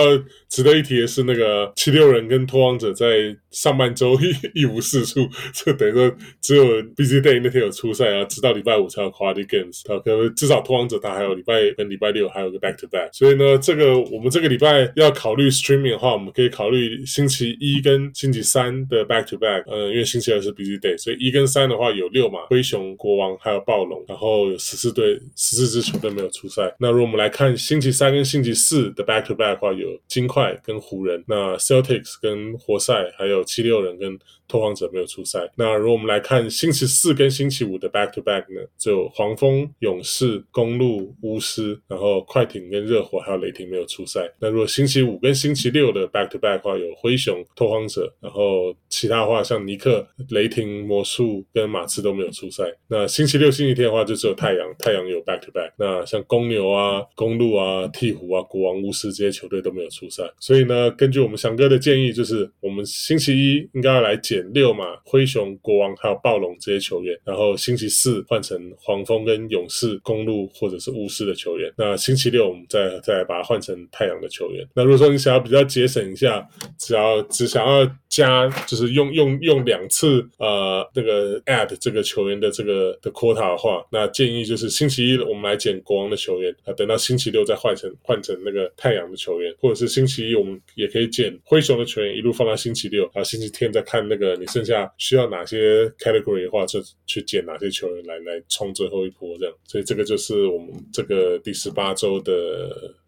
[0.50, 9.80] 值得一提的是，那个七六人跟拓荒者在上半周一一无是处， 就等于说只有 busy day 那天有出赛啊，直到礼拜五才有 quality games。
[9.90, 13.08] 啊，可能至少拓荒者他还有礼拜跟礼拜六还有个 back to back。
[13.12, 19.64] 所以呢，这个我们这个礼拜要考虑 streaming 的话，我们可以考虑星期期一跟星期三的 back to back。
[19.66, 24.56] 呃，因为星期二是 busy day，所以一跟三的话有六嘛，灰熊、国王还有暴龙，然后有。
[24.66, 26.74] 十四队，十四支球队没有出赛。
[26.80, 34.18] 那如果我们来看星期三跟星期四的 back to back 的话，有金块跟湖人，那 Celtics 跟活塞，还有七六人跟。
[34.48, 35.50] 拓荒者没有出赛。
[35.56, 44.32] 那如果我们来看星期四跟星期五的 back to back 呢，只有黄蜂、勇士、公鹿、巫师，然后快艇跟热火还有雷霆没有出赛。
[44.38, 52.64] 那如果星期五跟星期六的 back to back 的话，有灰熊、拓荒者，然后其他的话像尼克、雷霆、魔术跟马刺都没有出赛。
[52.88, 55.72] 那星期六、星期天的话就只有太阳，太阳有 back to back。
[55.78, 60.22] 那像公牛啊、公鹿啊、鹈鹕啊、国王、巫师这些球队都没有出赛。
[60.38, 64.46] 所以呢，根据我们翔哥的建议，就是我们星期一应该要来解减。
[64.56, 71.70] 六嘛，灰熊、国王还有暴龙这些球员，然后星期四换成黄蜂跟勇士、公鹿或者是巫师的球员。
[71.76, 74.66] 那星期六我们再再把它换成太阳的球员。
[74.72, 94.25] 那如果说你想要比较节省一下，只要只想要加，就是用用用两次呃那个 add 这个球员的这个的 quota 的话，那建议就是星期一我们来捡国王的球员，啊，等到星期六再换成换成那个太阳的球员，或者是星期一我们也可以捡灰熊的球员，一路放到星期六，然后星期天再看那个。
[94.36, 99.54] 你剩下需要哪些 category 的话，就去捡哪些球员来来冲最后一波，这样。
[99.64, 102.32] 所以这个就是我们这个第十八周的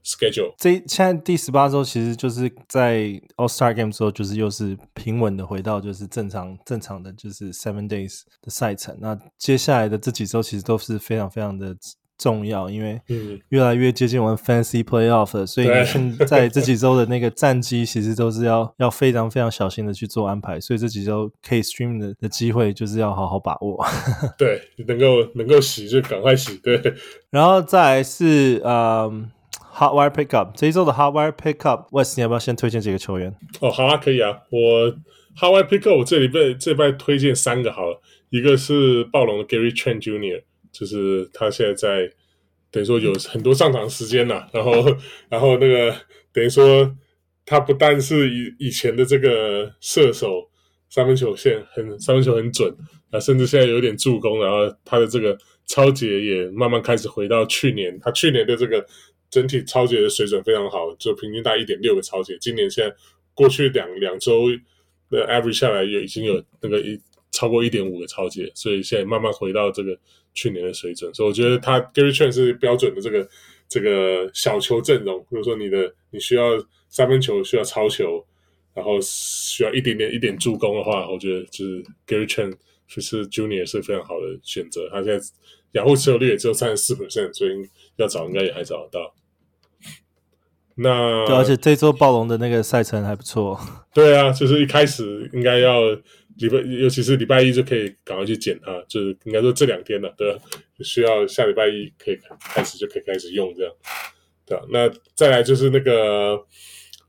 [0.05, 0.55] schedule。
[0.59, 3.05] 这现在第十八周其实就是在
[3.37, 8.97] All Star Game 之后，就是又是平稳的回到就是正常正常的就是 seven days 的赛程。
[9.01, 11.75] 那接下来的这几周其实都是非常非常的。
[12.19, 13.01] 重要，因为
[13.51, 23.87] 越来越接近我们 Fantasy Playoff 了，所以现在这几周的那个战绩其实都是要要非常非常小心的去做安排，所以这几周可以 stream 的的机会就是要好好把握。
[24.37, 26.57] 对，能够能够洗就赶快洗。
[26.57, 26.83] 对，
[27.31, 29.31] 然后再来是嗯
[29.75, 33.33] Hot Wire Pickup 这一周的 Hot Wire Pick Up，West，你要不要先推荐几个球员？
[33.61, 34.41] 哦，好啊，可以啊。
[34.51, 34.91] 我
[35.41, 38.01] Hot Wire Pickup 我这里被这边推荐三个好了，
[38.31, 40.43] 一个是暴龙的 Gary Trent Jr。
[40.79, 42.09] 就是他现在在
[42.71, 44.97] 等于说有很多上场时间了， 然后
[45.29, 45.93] 然后那个
[46.33, 46.95] 等于说
[47.45, 50.49] 他不但是以以前的这个射手
[50.89, 52.73] 三分球线很三分球很准
[53.11, 55.37] 啊，甚至现在有点助攻，然后他的这个
[55.67, 58.87] 抄截也慢慢开始回到去年，他去年的这个
[59.31, 62.95] 整体抄截的水准非常好，就平均大概一点六个抄截，今年现在
[63.35, 64.45] 过去两两周
[65.11, 67.01] 的 average 下来也已经有那个一
[67.33, 69.99] 超过一点五个抄截，所以现在慢慢回到这个。
[70.39, 73.29] 去年的水准，所以我觉得他 Gary Trent 是标准的这个
[73.69, 75.19] 这个小球阵容。
[75.23, 76.53] 比如说你的你需要
[76.89, 78.25] 三分球，需要超球，
[78.73, 82.55] 然后需要一点点一点助攻的话，我觉得就是 Gary Trent
[82.87, 84.89] 就是 Junior 是非常好的选择。
[84.93, 85.27] 他现在
[85.73, 87.51] 养护持有率也只有三十四 percent，所以
[87.97, 89.13] 要找应该也还找得到。
[90.77, 93.59] 那对，而且这周暴龙的那个赛程还不错。
[93.93, 95.81] 对啊，就是一开始应该要。
[96.39, 100.41] 礼拜，尤其是礼拜一就可以赶快去剪它，就是应该说这两天了，对吧？
[100.81, 103.73] 需要下礼拜一可以开始就可以开始用这样，
[104.47, 104.65] 对吧？
[104.71, 106.37] 那再来就是那个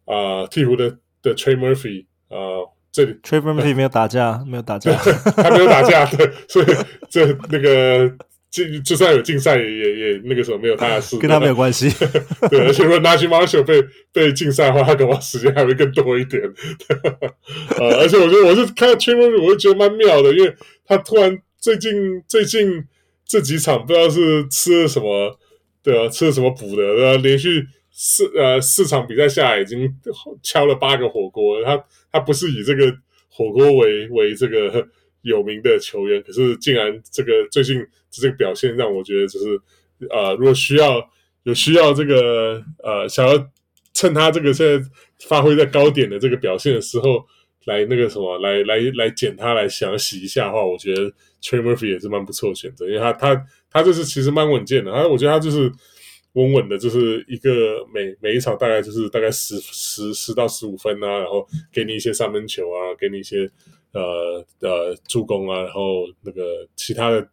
[0.05, 4.93] 啊，鹈、呃、鹕的的 Trey Murphy 啊、呃，这里 Trey Murphy 没有打架，没有打架，
[5.37, 6.65] 他没有打架，对，所以
[7.09, 8.15] 这那个。
[8.51, 11.87] 就就算有竞赛，也也也那个时候没有他的事，跟他没有关系。
[12.49, 13.79] 对，而且如果 Naji Marshall 被
[14.11, 16.41] 被竞赛的话，他可能时间还会更多一点。
[17.77, 20.51] 呃，而且我觉得我是看到 Trey Murphy 我就觉得蛮妙的，因为
[20.83, 21.93] 他突然最近
[22.27, 22.83] 最近
[23.23, 25.37] 这几场不知道是吃了什么，
[25.83, 29.87] 对啊，吃了什么补的，然后连续四呃四场比赛下来，已经
[30.41, 31.63] 敲了八个火锅。
[31.63, 31.79] 他
[32.11, 32.91] 他不是以这个
[33.29, 34.87] 火锅为为这个。
[35.21, 39.59] 有名的球员，可是竟然这个最近这个表现让我觉得，就是
[40.09, 41.01] 呃，如果需要
[41.43, 43.51] 有需要这个呃，想要
[43.93, 44.89] 趁他这个现在
[45.27, 47.25] 发挥在高点的这个表现的时候，
[47.65, 55.71] 来那个什么，来来来捡他来想要洗一下的话，我觉得 Trey Murphy 也是蛮不错的选择，因为他他他就是其实蛮稳健的，他我觉得他就是
[56.33, 63.49] 稳稳的，就是一个每每一场大概就是大概十十十到十五分啊，然后给你一些三分球啊，给你一些
[63.91, 67.27] 呃呃助攻啊，然后那个其他的，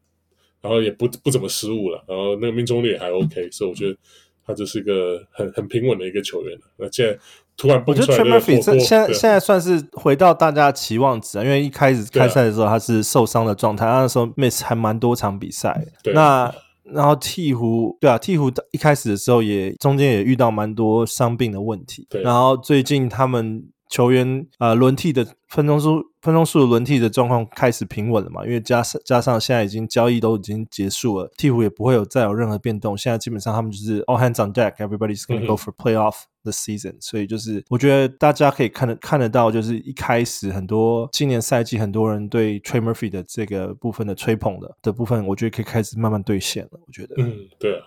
[0.66, 3.96] 然后也不不怎么失误了，然后那个命中率也还 OK，所以我觉得
[4.44, 6.58] 他就是一个很很平稳的一个球员。
[6.76, 7.18] 那现在。
[7.58, 15.86] 突然，我觉得 Trey Murphy 这现在现在算是回到大家期望值啊，因为一开始开赛的时候他是受伤的状态，那时候 miss 还蛮多场比赛。
[16.12, 22.06] 那然后鹈鹕，对啊，鹈鹕一开始的时候也中间也遇到蛮多伤病的问题。
[22.22, 23.64] 然后最近他们。
[23.88, 28.44] 球员啊，轮替的分钟数分钟数轮替的状况开始平稳了嘛？
[28.44, 32.98] 因为加上加上现在已经交易都已经结束了，鹈鹕也不会有再有任何变动。
[32.98, 46.80] 现在基本上他们就是 all hands on deck，everybody's gonna go for playoff the season、所以就是我觉得大家可以看得看得到，就是一开始很多今年赛季很多人对 Trey Murphy 的这个部分的吹捧的的部分，我觉得可以开始慢慢兑现了。
[46.84, 47.86] 我觉得，嗯，对啊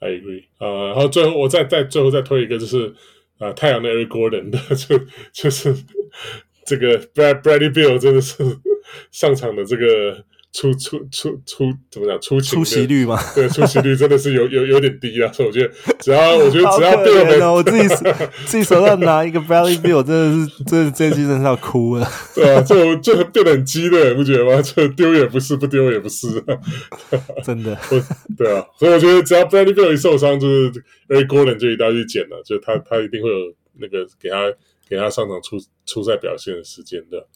[0.00, 0.46] ，I agree。
[0.58, 2.92] 呃，然后最后我再再最后再推一个就是。
[3.38, 4.98] 啊，太阳的 Eric Gordon 的就
[5.32, 5.74] 就是
[6.64, 8.42] 这个 Brad Bradley Bill 真的是
[9.10, 13.18] 上场的这个出出出出怎么讲出勤出席率吗？
[13.34, 17.88] 对，出席率真的是有有有点低啊，所以我觉得只要 我觉得只要 Beal 呢，我自己
[18.46, 22.08] 自己手上拿一个 Bradley Bill，真的是真的这期真的是要哭了。
[22.34, 24.62] 对啊，就就变得很鸡肋，不觉得吗？
[24.62, 26.42] 就丢也不是，不丢也不是，
[27.44, 27.76] 真的。
[28.38, 30.72] 对啊，所以我觉得只要 Bradley Beal 一受伤，就是
[31.08, 33.36] Eric Gordon 就一定要去捡了，就他他一定会有
[33.78, 34.50] 那个给他
[34.88, 37.26] 给他上场出出赛表现的时间的。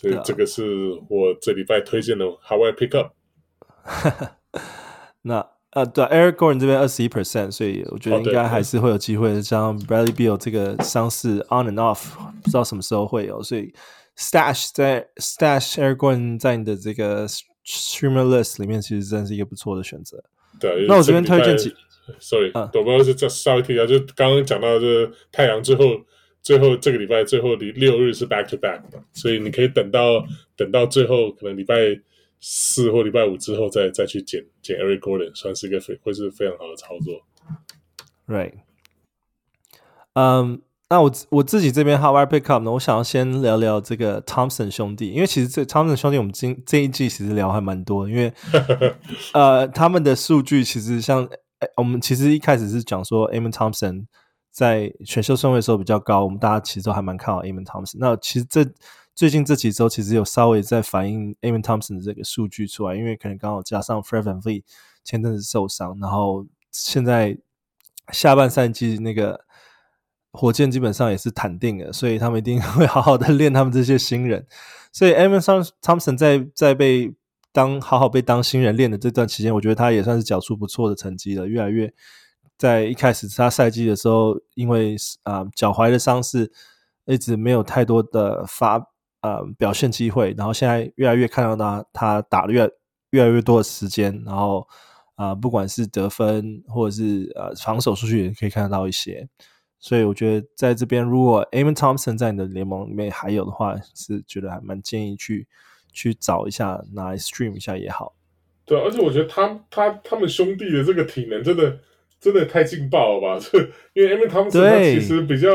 [0.00, 0.62] 所以这个是
[1.08, 3.10] 我这礼拜推荐的 Hawaii Pickup。
[5.22, 9.42] 那呃，对，Eric Gordon 这边二十一 percent，所以我觉得应该还是会有机会。
[9.42, 13.74] 像 Bradley Beal 这个伤势 on and off，不知道什么时候会有，所以
[14.16, 17.26] Stash 在 Stash Eric Gordon 在你的这个
[17.66, 20.22] Streamer List 里面，其实真的是一个不错的选择。
[20.60, 21.74] 对，那我这边推荐几
[22.20, 25.84] ，Sorry，我不知道是这稍微提一下，就刚刚讲到这太阳之后。
[26.42, 30.24] 最后这个礼拜最后的六日是 back to back 嘛，所以你可以等到
[30.56, 31.74] 等到最后可能礼拜
[32.40, 37.20] 四或礼拜五之后再再去捡捡 Eric Gordon，算是一个非会是非常好的操作。
[38.26, 38.54] Right，
[40.14, 40.56] 嗯、um,，
[40.88, 48.32] 那我我自己这边 Hawaii Pickup 呢，我想要先聊聊这个 Thompson 兄弟，因为其实这 Thompson 兄弟我们今这一季其实聊还蛮多，因为
[49.34, 51.28] 呃他们的数据其实像
[51.76, 54.06] 我们其实一开始是讲说 Amen Thompson。
[54.58, 57.98] 在选秀顺位的时候比较高，我们大家其实都还蛮看好 Amen Thompson。
[58.00, 58.68] 那其实这
[59.14, 64.64] 最近这几周其实有稍微在反映 Amen Thompson 的这个数据出来，因为可能刚好加上 Fred VanVleet
[65.04, 67.38] 前阵子受伤，然后现在
[68.10, 69.44] 下半赛季那个
[70.32, 74.44] 火箭基本上也是坦定了，所以他们一定 会好好的练他们这些新人。
[74.92, 75.38] 所以 Amen
[75.80, 77.14] Thompson 在在被
[77.52, 81.94] 当好好被当新人练的这段期间，我觉得他也算是缴出不错的成绩了，越来越。
[82.58, 86.50] 在一开始他赛季的时候，因为啊、呃、脚踝的伤势，
[87.06, 88.84] 一直没有太多的发
[89.20, 92.68] 呃表现机会，然后现在越来越看到他他打了越
[93.10, 94.66] 越来越多的时间，然后
[95.14, 99.28] 啊、呃、不管是得分或者是呃防守数据也可以看得到一些，
[99.78, 105.46] 所以我觉得在这边如果 Amen Thompson 在你的联盟里面还有的话，是觉得还蛮建议去
[105.92, 108.16] 去找一下拿来 stream 一下也好。
[108.64, 111.78] 对，而且我觉得他他他们兄弟的这个体能真的。
[112.20, 113.38] 真的太劲爆了吧！
[113.40, 113.58] 这
[113.94, 115.48] 因为 Amen Thompson 他其实比较，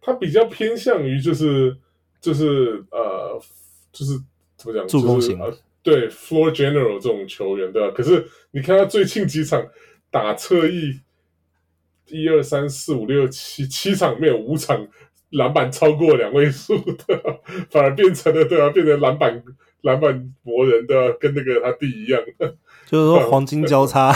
[0.00, 1.76] 他比较偏向于就是
[2.20, 3.40] 就是呃，
[3.92, 4.18] 就是
[4.56, 7.94] 怎么讲，助攻型、就是呃、对 floor general 这种球员对吧？
[7.94, 9.64] 可是你看他最近几场
[10.10, 11.00] 打侧翼，
[12.08, 14.88] 一二三四五六七七场没有五场
[15.30, 18.70] 篮板超过两位数的， 反而变成了对吧？
[18.70, 19.42] 变成篮板
[19.82, 22.20] 篮板魔人的，跟那个他弟一样。
[22.86, 24.14] 就是说黄金交叉，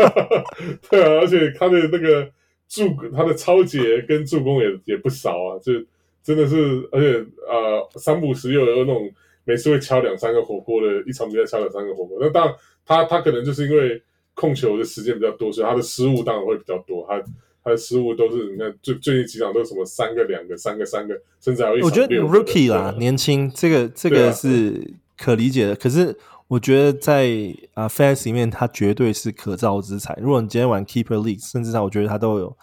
[0.88, 2.26] 对啊，而且他的那个
[2.66, 5.74] 助他的抄截跟助攻也也不少啊，就
[6.22, 9.10] 真的是，而且呃，三不十又有那种
[9.44, 12.16] 每次会敲两三个火锅的，一场比赛敲两三个火锅。
[12.18, 12.54] 那当然，
[12.86, 14.02] 他他可能就是因为
[14.32, 17.04] 控球的时间比较多，所以他的失误当然会比较多。
[17.06, 17.22] 他
[17.62, 21.90] 他的失误都是你看最最近几场都是什么三个两个三个三个，甚至还有一场。
[21.90, 26.16] 我觉得 rookie 啦，年轻，这个这个是可理解的，可是。
[26.48, 27.28] 我觉得在
[27.74, 30.16] 啊，fans 里面，他绝对是可造之材。
[30.20, 32.56] 如果你今天玩 Keeper League，甚至上我觉得他都有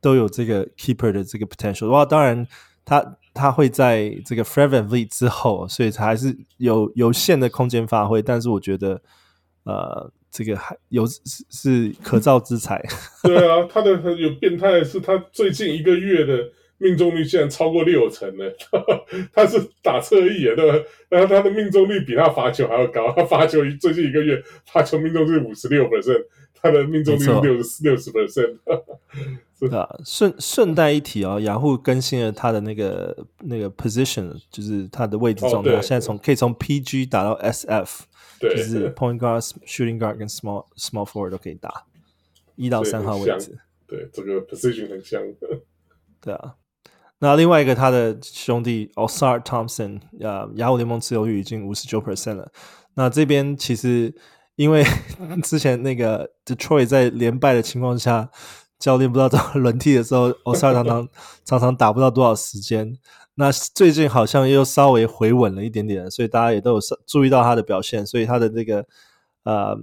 [0.00, 1.88] 都有这个 Keeper 的这个 potential。
[1.88, 2.46] 哇，当然
[2.84, 8.20] 他他会在这个 Fred VanVleet 之后，所以他还是有有限的空间发挥。
[8.20, 9.00] 但是我觉得，
[9.64, 12.82] 呃，这个还有是是可造之材。
[13.24, 16.50] 对啊，他的有变态的是，他最近一个月的
[16.80, 18.44] 命中率竟然超过六成呢。
[19.32, 20.84] 他是打侧翼啊，对吧？
[21.10, 26.24] 然后他的命中率比他罚球还要高，他罚球最近一个月罚球命中率五十六 percent，
[26.54, 28.58] 他的命中率六十六十 percent。
[29.60, 38.00] 是啊，顺顺带一提啊、哦，雅虎更新了他的那个那个 position，就是他的位置状态，哦、现在从可以从 PG 打到 SF，
[38.40, 41.84] 就是 point guard、shooting guard 跟 small small forward 都可以打，
[42.56, 43.58] 一到三号位置。
[43.86, 45.20] 对，这个 position 很像。
[46.22, 46.54] 对啊，
[47.20, 52.50] 那另外一个他的兄弟 Ausar Thompson，呃，雅虎联盟持有率已经五十九 percent 了。
[52.94, 54.12] 那这边其实
[54.56, 54.84] 因为
[55.44, 58.30] 之前那个 Detroit 在连败的情况下。
[58.80, 61.06] 教练不知道怎么轮替的时候，，Osar 常常
[61.44, 62.96] 常常打不到多少时间。
[63.34, 68.06] 那最近好像又稍微回稳了一点点，所以大家也都有注意到他的表现。
[68.06, 68.86] 所以他的这个
[69.44, 69.76] 呃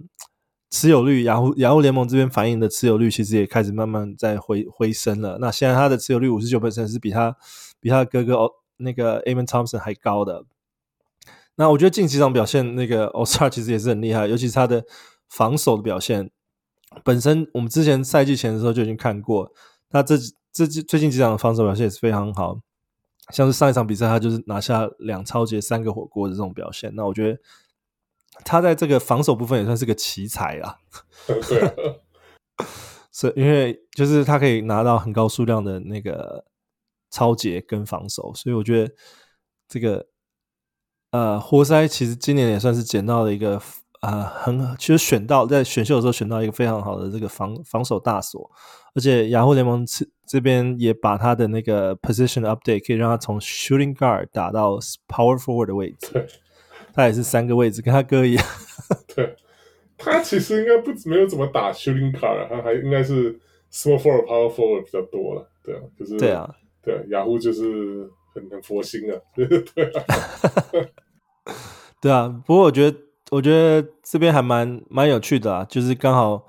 [0.69, 5.37] 持有率，雅虎雅虎联盟这边反映的持有率其实也开始慢慢在回回升了。
[5.39, 7.35] 那现在他的持有率五十九 percent 是比他
[7.79, 10.43] 比他哥哥哦那个 Amen Thompson 还高的。
[11.55, 14.83] 那我觉得近几场表现，那个奥萨尔其实也是很厉害，尤其是他的
[15.27, 16.29] 防守的表现。
[17.03, 19.51] 本身我们之前赛季前的时候就已经看过，
[19.89, 20.15] 那这
[20.51, 22.59] 这最近几场的防守表现也是非常好，
[23.31, 26.91] 像是上一场比赛他就是拿下两抄截三个火锅的这种表现。
[26.95, 27.39] 那我觉得
[28.43, 30.77] 他在这个防守部分也算是个奇才啊。
[31.25, 31.95] 对，
[33.11, 36.45] 所以因为就是他可以拿到很高数量的那个
[37.09, 38.93] 超节跟防守，所以我觉得
[39.67, 40.07] 这个
[41.11, 43.61] 呃活塞其实今年也算是捡到了一个。
[43.99, 48.47] 啊、呃，很其实选到在选秀的时候选到一个非常好的这个防防守大锁，
[48.93, 54.77] 而且雅虎联盟这这边也把他的那个 position update 可以让他从 shooting guard 打到
[55.07, 56.27] power forward 的位置，对
[56.97, 58.45] 他也是三个位置，跟他哥一样。
[59.15, 59.35] 对，
[59.97, 63.33] 他其实应该不没有怎么打 shooting guard，他还应该是
[63.71, 69.45] small forward power forward 比较多了，对啊，就是对啊，对雅虎就是很很佛心啊， 对
[69.85, 70.03] 啊，
[72.01, 72.97] 对啊，不过我觉得。
[73.29, 76.47] 我觉得这边还蛮蛮有趣的啊，就是刚好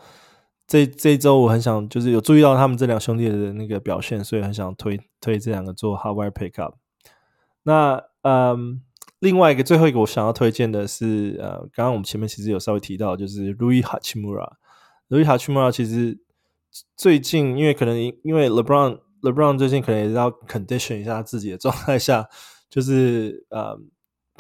[0.65, 6.75] 这这一周我很想就是有注意到他们这两兄弟的那个表现，所以很想推推这两个做 hardware pickup。
[7.65, 8.81] 那嗯，
[9.21, 14.53] 另外一个最后一个我想要推荐的是呃，刚刚我们前面其实有稍微提到，就是 Rui Hachimura。
[15.09, 16.19] Rui Hachimura 其实
[16.97, 22.29] 最近因为可能因为 LeBron LeBron 最近可能也是要 condition 一下他自己的状态下，
[22.71, 23.79] 就是呃。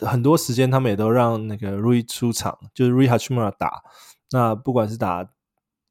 [0.01, 3.83] 很多时间他们也都让那个 Rui 出场，就是 Rui Hachimura 打。
[4.31, 5.29] 那不管是打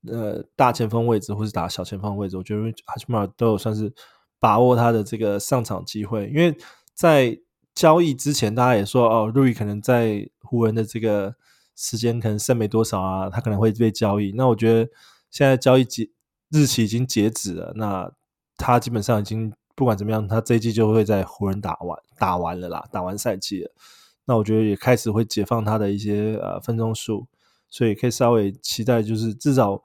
[0.10, 3.94] 呃大前锋位置，或是打小前锋位置，我觉得 Rui Hachimura 都有算是
[4.40, 6.28] 把握他的这个上场机会。
[6.28, 6.56] 因为
[6.94, 7.38] 在
[7.78, 11.36] 交易之前，大家也说哦鲁易可能在湖人的这个
[11.76, 14.32] 时间可能剩没多少啊，他可能会被交易。
[14.36, 14.90] 那我觉得
[15.30, 16.10] 现在交易截
[16.50, 18.12] 日期已经截止了，那
[18.58, 19.54] 他基本上已经。
[19.76, 23.72] 不管怎么样，他这一季就会在湖人打完打完了啦，打完赛季了。
[24.26, 27.28] 那我觉得也开始会解放他的一些呃分钟数，
[27.70, 29.80] 所以可以稍微期待，就是至少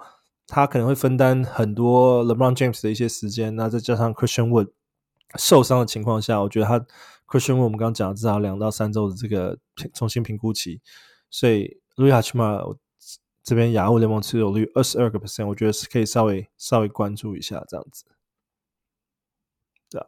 [0.46, 3.54] 他可能会分担很多 LeBron James 的一些时间。
[3.54, 4.70] 那再加上 Christian Wood
[5.36, 6.86] 受伤的情况下，我觉得他
[7.32, 9.58] Christian 我们刚刚讲至少两到三周的这个
[9.94, 10.82] 重新评估期，
[11.30, 12.76] 所以 Rui Hachimura
[13.42, 18.04] 这边雅虎联盟持有率二十二个 percent，我觉得是可以稍微稍微关注一下这样子。
[19.88, 20.06] 对啊，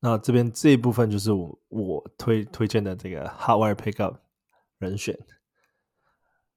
[0.00, 4.16] 那这边这一部分就是我我推推荐的这个 Hot Wire Pickup
[4.78, 5.14] 人选，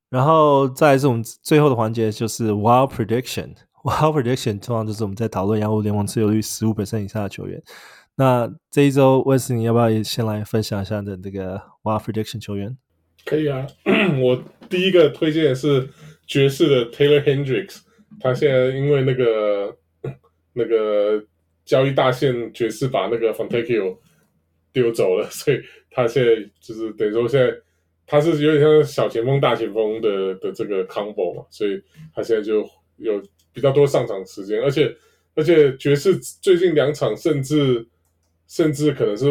[0.07, 3.55] 然后再来是我们最后的环节就是 Wild Prediction。
[3.83, 7.61] Wild Prediction 通常就是我们在讨论雅虎联盟持有率十五 percent 以下的球员。
[8.19, 12.77] 那这一周威斯，你要不要也先来分享一下的这个 Wild Prediction 球员？
[13.25, 13.65] 可以啊，
[14.21, 15.89] 我第一个推荐的是
[16.27, 17.79] 爵士的 Taylor Hendricks，
[18.19, 19.75] 他现在因为那个
[20.53, 21.25] 那个。
[21.65, 23.95] 交易大限，爵士把那个 Fontecchio
[24.73, 25.61] 丢走了，所以
[25.91, 27.55] 他现在就是等于说现在
[28.07, 31.79] 他是有点像小前锋、大前锋的的这个 combo 嘛，所以
[32.11, 32.67] 他现在就
[32.97, 33.21] 有
[33.53, 34.91] 比较多上场时间，而且
[35.35, 37.87] 而且爵士最近两场甚至
[38.49, 39.27] 甚至可能是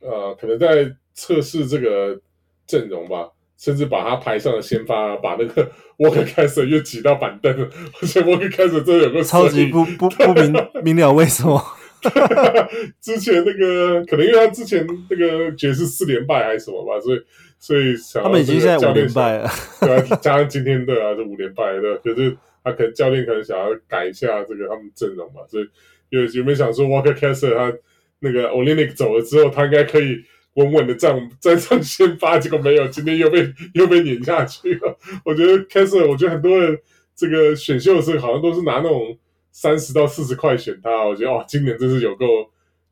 [0.00, 2.20] 呃可能在测试这个
[2.66, 3.30] 阵容吧。
[3.58, 7.66] 甚至把他排上了先发，把那个沃克开始又挤到板凳了。
[8.02, 11.58] 而且沃克开始真的有个超级不不不明明了为什么？
[13.00, 17.22] 之前那个可能因为他之前那个爵士四连败还是什么吧，所以
[17.58, 19.50] 所以想他们已经现在五连败了，
[19.80, 25.66] 对啊，加上今天对啊，这五连败对，可是他可能教练可能想要改一下这个他们阵容吧，所以
[26.10, 27.72] 有有没有想说 Walker Casser 他
[28.20, 30.24] 那个 o l i n i k 走了之后，他应该可以。
[30.56, 34.98] 稳稳的站 站上先发，结果没有，今天又被又被碾下去了。
[35.22, 36.78] 我觉得 Kessler，我觉得很多人
[37.14, 39.18] 这个选秀的时候好像都是拿那种
[39.52, 42.24] 三十到四十块选他，我觉得哦，今年真是有够，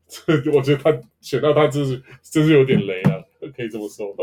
[0.06, 3.24] 这 我觉得他选到他真是真是有点雷了，
[3.56, 4.14] 可以这么说。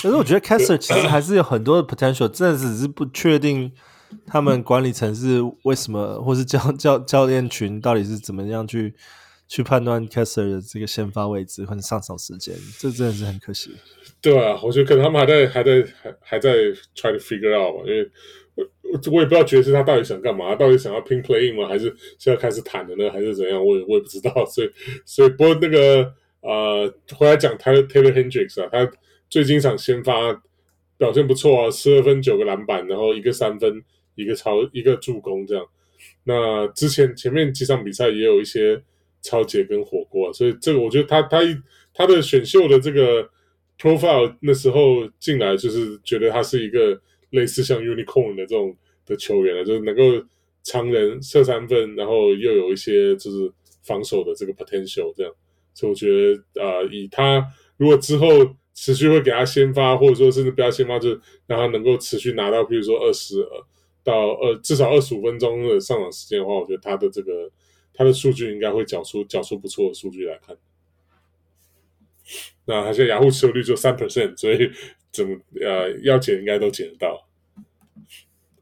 [0.00, 3.72] 可是我觉得 Kessler 其实还是有很多的 potential，真的只是不确定
[4.24, 8.94] 他们管理层是为什么，或是教教教练群到底是怎么样去。
[9.48, 13.70] 去判断 Kessler 的这个先发位置和上场时间，这真的是很可惜。
[14.20, 16.52] 对啊，我觉得可能他们还在还在还还在
[16.96, 18.10] try to figure out 吧，因为
[18.56, 21.68] 我我也不知道爵士他到底想干嘛，到底想要拼 playing 吗？
[21.68, 23.08] 还是现在开始谈的呢？
[23.10, 23.64] 还是怎样？
[23.64, 24.32] 我也我也不知道。
[24.46, 24.70] 所以
[25.04, 28.90] 所以不过那个呃，回来讲 Taylor Taylor Hendricks 啊，他
[29.30, 30.32] 最近一场先发
[30.98, 33.80] 表现不错啊，十二分九个篮板，然后一个三分，
[34.16, 35.64] 一个超一个助攻这样。
[36.24, 38.82] 那之前前面几场比赛也有一些。
[39.26, 41.40] 超级跟火锅，所以这个我觉得他他
[41.92, 43.28] 他的选秀的这个
[43.76, 46.96] profile 那时候进来就是觉得他是一个
[47.30, 50.24] 类似像 unicorn 的这种的球员了，就是能够
[50.62, 53.52] 常人射三分，然后又有一些就是
[53.82, 55.32] 防守的这个 potential 这样，
[55.74, 57.44] 所以我觉得啊、以他
[57.76, 58.28] 如果之后
[58.74, 63.44] 持续会给他先发，或者说甚至不要先发，就是让他能够持续拿到，比如说二十
[64.04, 67.50] 到二至少二十五分钟的上场时间的话，我觉得他的这个。
[67.96, 70.56] 他的数据应该会缴出缴出不错的数据来看。
[72.66, 74.70] 那他现在雅虎持有率就三 percent，所以
[75.12, 77.26] 怎么呃要减应该都减得到。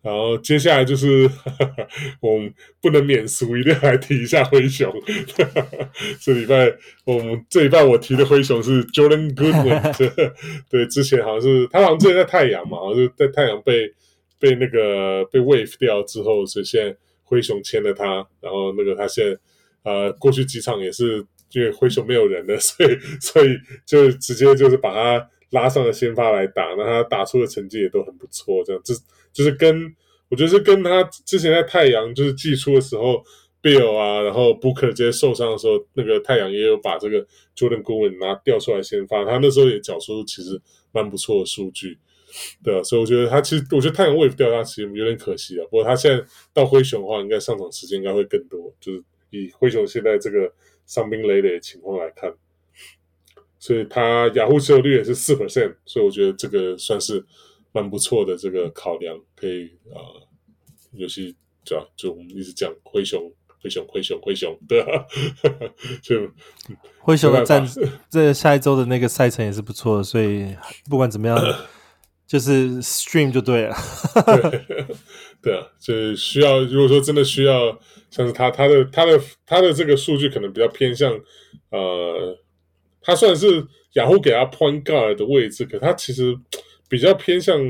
[0.02, 1.88] 然后接下来就是呵呵
[2.20, 4.92] 我们不能免俗，一定要来提一下灰熊。
[4.92, 6.70] 呵 呵这礼拜
[7.06, 10.28] 我们这礼拜我提的灰熊是 Jordan Goodwin，
[10.68, 13.90] 对，之前好像是他好像之前在太阳嘛，好像是在太阳被
[14.38, 16.94] 被那个被 wave 掉之后，所以现在。
[17.34, 19.40] 灰熊签了他，然后那个他现在，
[19.82, 28.94] 呃，过去几场也是因为灰熊没有人了， 所以所以就直接就是把他拉上了先发来打，那他打出的成绩也都很不错，这样就
[29.32, 29.92] 就是跟
[30.28, 33.20] 我觉得是跟他之前在太阳就是季初的时候
[33.60, 37.26] ，Bill 啊，然后 Booker 这些受伤的时候，那个太阳也有把这个
[37.56, 40.60] Jordan Goodwin 拿调出来先发，他那时候也缴出其实
[40.92, 41.98] 蛮不错的数据。
[42.62, 45.64] 对啊，所以我觉得他其实，我觉得太阳位掉他其实有点可惜啊。
[45.70, 48.72] 不过他现在到灰熊的话，应该上场时间应该会更多。
[48.80, 50.52] 就是以灰熊现在这个
[50.86, 52.32] 伤兵累累的情况来看，
[53.58, 57.24] 所以他雅虎持有率也是四 percent，所以我觉得这个算是
[57.72, 60.28] 蛮不错的这个考量，可以啊、呃，
[60.92, 61.86] 尤其对吧？
[61.96, 63.32] 就我们一直讲灰熊，
[63.62, 65.06] 灰熊，灰熊，灰熊，对啊，
[66.02, 66.30] 就
[66.98, 67.66] 灰熊的战，
[68.10, 70.54] 这下一周的那个赛程也是不错的，所以
[70.90, 71.38] 不管怎么样。
[72.26, 73.76] 就是 stream 就对了
[74.24, 74.64] 对，
[75.42, 76.60] 对啊，就是需要。
[76.62, 77.78] 如果说真的需要，
[78.10, 81.12] 像是他他的他的他的这个数据可能比较偏向，
[81.70, 82.38] 呃，
[83.02, 86.34] 他算是雅虎给他 point guard 的位置，可他其实
[86.88, 87.60] 比较偏向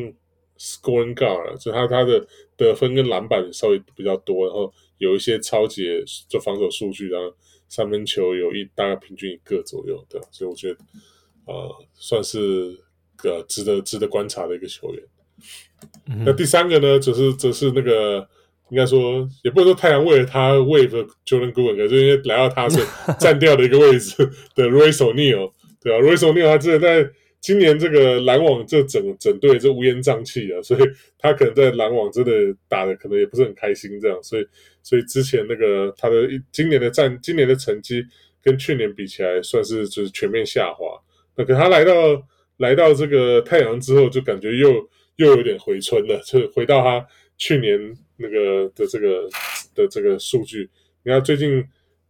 [0.57, 2.25] scoring guard，就他他的
[2.57, 5.85] 得分跟篮板稍微比较多，然后有一些超级
[6.29, 7.35] 就防守数据，然后
[7.69, 10.79] 三分球有一大概平均一个左右，对，所以我觉得
[11.47, 12.84] 呃算是。
[13.29, 15.03] 个值得值得观察的一个球员。
[16.09, 18.27] 嗯、那第三个呢，则是则是那个
[18.71, 22.81] 应该说，也不能说太阳为了他 wave Jordan Goodwin，就因为来到他是
[23.21, 24.17] 占掉的一个位置
[24.55, 25.53] 的 Royce O'Neale，
[25.83, 27.11] 对吧？Royce O'Neale 他真的在
[27.41, 30.81] 今年这个篮网这整整队这乌烟瘴气啊，所以
[31.19, 32.33] 他可能在篮网真的
[32.69, 34.47] 打的可能也不是很开心，这样，所以
[34.83, 38.03] 所以之前那个他的今年的战今年的成绩
[38.43, 40.87] 跟去年比起来，算是就是全面下滑。
[41.37, 41.93] 那可他来到。
[42.59, 44.71] 来到这个太阳之后，就感觉又
[45.17, 47.79] 又有点回春了，就回到他去年
[48.17, 49.29] 那个的这个
[49.75, 50.71] 的这个数据。
[51.03, 51.65] 你看最近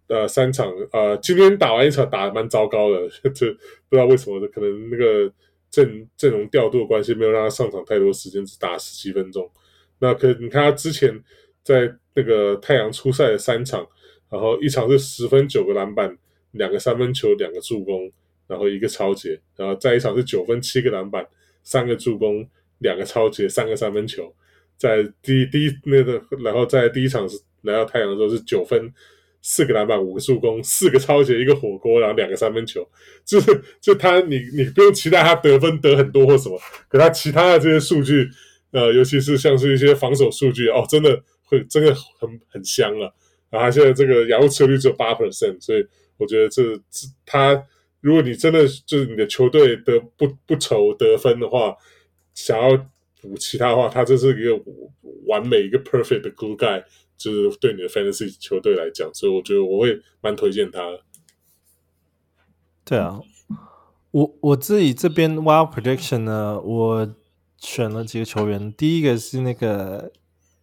[0.07, 3.53] 呃三场呃，今天打完一场打得蛮糟糕的， 这
[3.89, 5.33] 不知道为什么，可能那个
[5.71, 9.51] 阵阵容调度的关系，没有让他上场太多时间，只打十七分钟。
[9.99, 11.23] 那可你看他之前
[11.63, 13.87] 在那个太阳初赛的三场，
[14.31, 16.19] 然后一场是十分九个篮板，
[16.53, 18.13] 两个三分球，两个助攻。
[18.47, 21.27] 然后一个超截，然后再一场是九分七个篮板，
[21.63, 22.47] 三个助攻，
[22.79, 24.35] 两个超截，三个三分球。
[24.77, 28.93] 在第一第一那个，然后在第一场是来到太阳的时候是九分
[29.41, 32.87] 四个篮板，五个助攻，四个超截，一个火锅，然后两个三分球。
[33.25, 38.29] 就是就他你你不用期待他得分得很多或什么，可他其他的这些数据，
[38.73, 43.09] 呃，尤其是像是一些防守数据哦，真的会真的很很香啊。
[43.49, 45.87] 然后他现在这个雅虎持有率只有八 percent，所以
[46.19, 47.65] 我觉得这这他。
[48.05, 51.75] 如果你真的就是你的球队得不不愁得分的话，
[52.35, 52.77] 想要
[53.23, 54.63] 补其他的话，他这是一个
[55.27, 56.85] 完美一个 perfect 的 glue guy，
[57.17, 60.83] 就是对你的 fantasy 球队来讲，所以我觉得我会蛮推荐他。
[60.91, 61.01] 的。
[62.85, 63.23] 对啊，
[64.11, 67.15] 我我自己这边 Wild Prediction 呢，我
[67.57, 70.13] 选了几个球员，第一个是那个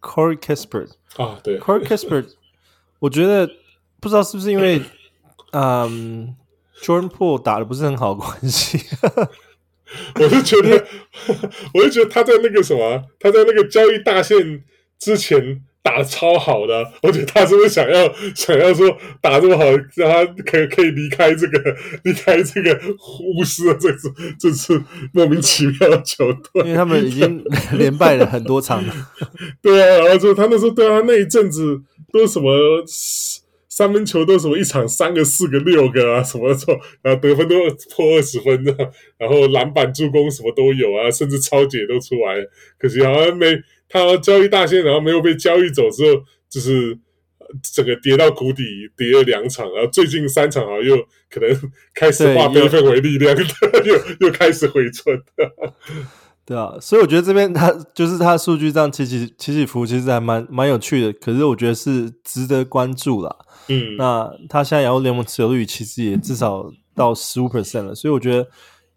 [0.00, 2.34] Corey Kispert 啊，对，Corey Kispert，
[3.00, 3.50] 我觉得
[3.98, 4.80] 不知道是不是因为
[5.50, 6.36] 嗯
[6.82, 8.78] Jordan Poole 打的不是很好的关系，
[10.20, 10.84] 我就觉得，
[11.74, 14.64] 我就觉得他在那个什么，他在那个交易大限
[14.98, 15.62] 之前。
[15.84, 18.88] 打的超好的，我觉得他是不是想要想要说
[19.20, 19.64] 打这么好，
[19.96, 22.80] 让他可以可以离开这个 离开这个
[23.36, 24.08] 巫师的这次
[24.38, 24.80] 这次
[25.12, 28.94] 莫名其妙的球队，因为他们已经连败了很多场了。
[29.60, 32.52] 对啊，然后就他那时候对啊，那一阵子都什么
[33.74, 37.54] 三分球都什么一场三个四个六个啊什么的，然后得分都
[37.90, 38.76] 破二十分的，
[39.16, 42.36] 然后篮板助攻什么都有啊，甚至超姐都出来，
[42.78, 43.58] 可惜好像没。
[43.88, 46.98] 他交易大限，然后没有被交易走之后，就是
[47.62, 48.62] 整个跌到谷底，
[48.94, 50.94] 跌了两场，然后最近三场啊，又
[51.30, 53.34] 可能开始化悲愤为力量，
[53.86, 55.18] 又又开始回春。
[56.52, 61.12] 对啊，所以我觉得这边他 就是他数据这样起起起起伏，其实还蛮蛮有趣的。
[61.14, 63.36] 可是我觉得是值得关注啦。
[63.68, 68.48] 嗯，那他现在亚洲联盟持有率其实也至少到十五 percent 了，所以我觉得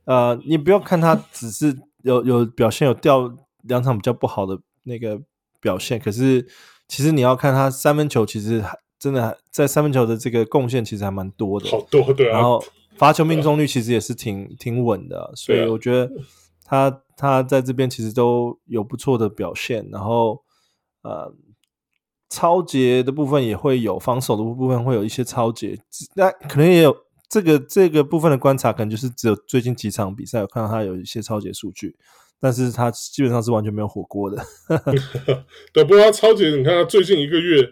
[0.05, 3.31] 呃，你不要看他只是有有表现有掉
[3.63, 4.59] 两场比较不好的。
[4.87, 5.19] 那个
[5.59, 6.45] 表现，可是
[6.87, 12.33] 其实你要看他三分球，其实还真的还在三分球的这个贡献其实还蛮多的，好多对啊。
[12.33, 12.63] 然后
[12.95, 16.11] 罚球命中率其实也是挺挺稳的，所以我觉得
[16.63, 19.87] 他他在这边其实都有不错的表现。
[19.91, 20.43] 然后
[21.03, 21.33] 呃，
[22.29, 25.77] 抄截的部分也会有，防守的部分会有一些抄截，
[26.15, 26.95] 那可能也有
[27.29, 31.95] 这个这个部分的观察，可能就是只有最近几场比赛有看到他有一些抄截数据。
[32.37, 34.37] 但是他基本上是完全没有火锅的，
[35.73, 35.83] 对。
[35.85, 37.67] 不过他抄截，你看他最近一个月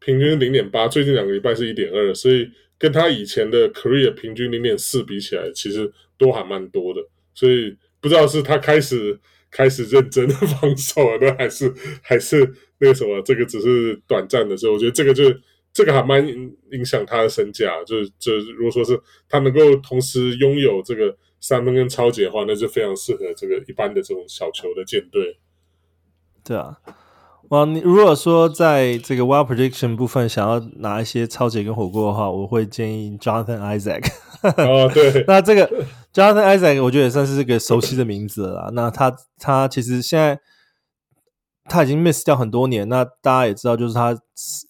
[0.00, 7.00] 平均零点八，最近两个礼拜是一点二，所以跟他以前的 career 平均零点四比起来，其实都还蛮多的。
[7.34, 9.18] 所以不知道是他开始
[9.50, 11.72] 开始认真的防守了呢，还是
[12.02, 14.72] 还是那个什么，这个只是短暂的所以。
[14.72, 15.24] 我觉得这个就
[15.72, 16.26] 这个还蛮
[16.72, 17.82] 影响他的身价。
[17.84, 21.16] 就是就如果说是他能够同时拥有这个。
[21.40, 25.38] 三分跟超级的话，那就非常适合这个一般的这种小球的舰队。
[26.42, 26.76] 对啊，
[27.50, 27.64] 哇！
[27.64, 34.04] 你如果说在这个 Wild Prediction 部分想要拿一些超解跟火锅的话，我会建议 Jonathan Isaac。
[34.56, 35.68] 哦，对， 那这个
[36.12, 38.70] Jonathan Isaac 我觉得也算是这个熟悉的名字了啦。
[38.72, 40.40] 那他他其实现在。
[41.68, 44.18] 他已经 miss 掉很多年，那大家也知道，就是他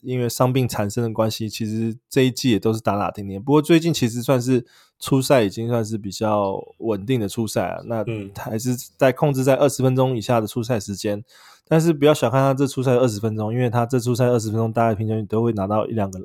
[0.02, 3.42] 因为伤病产生的关系，其实这一季也都是打打停停。
[3.42, 4.66] 不过最近其实算是
[4.98, 8.04] 初赛已经算是比较稳定的初赛了，那
[8.36, 11.24] 还是在控制在二十分钟以下的初赛时间。
[11.70, 16.18] 但是不要小看他这初赛二十分钟，因为他这初赛二十分钟，大概平均都会拿到一两个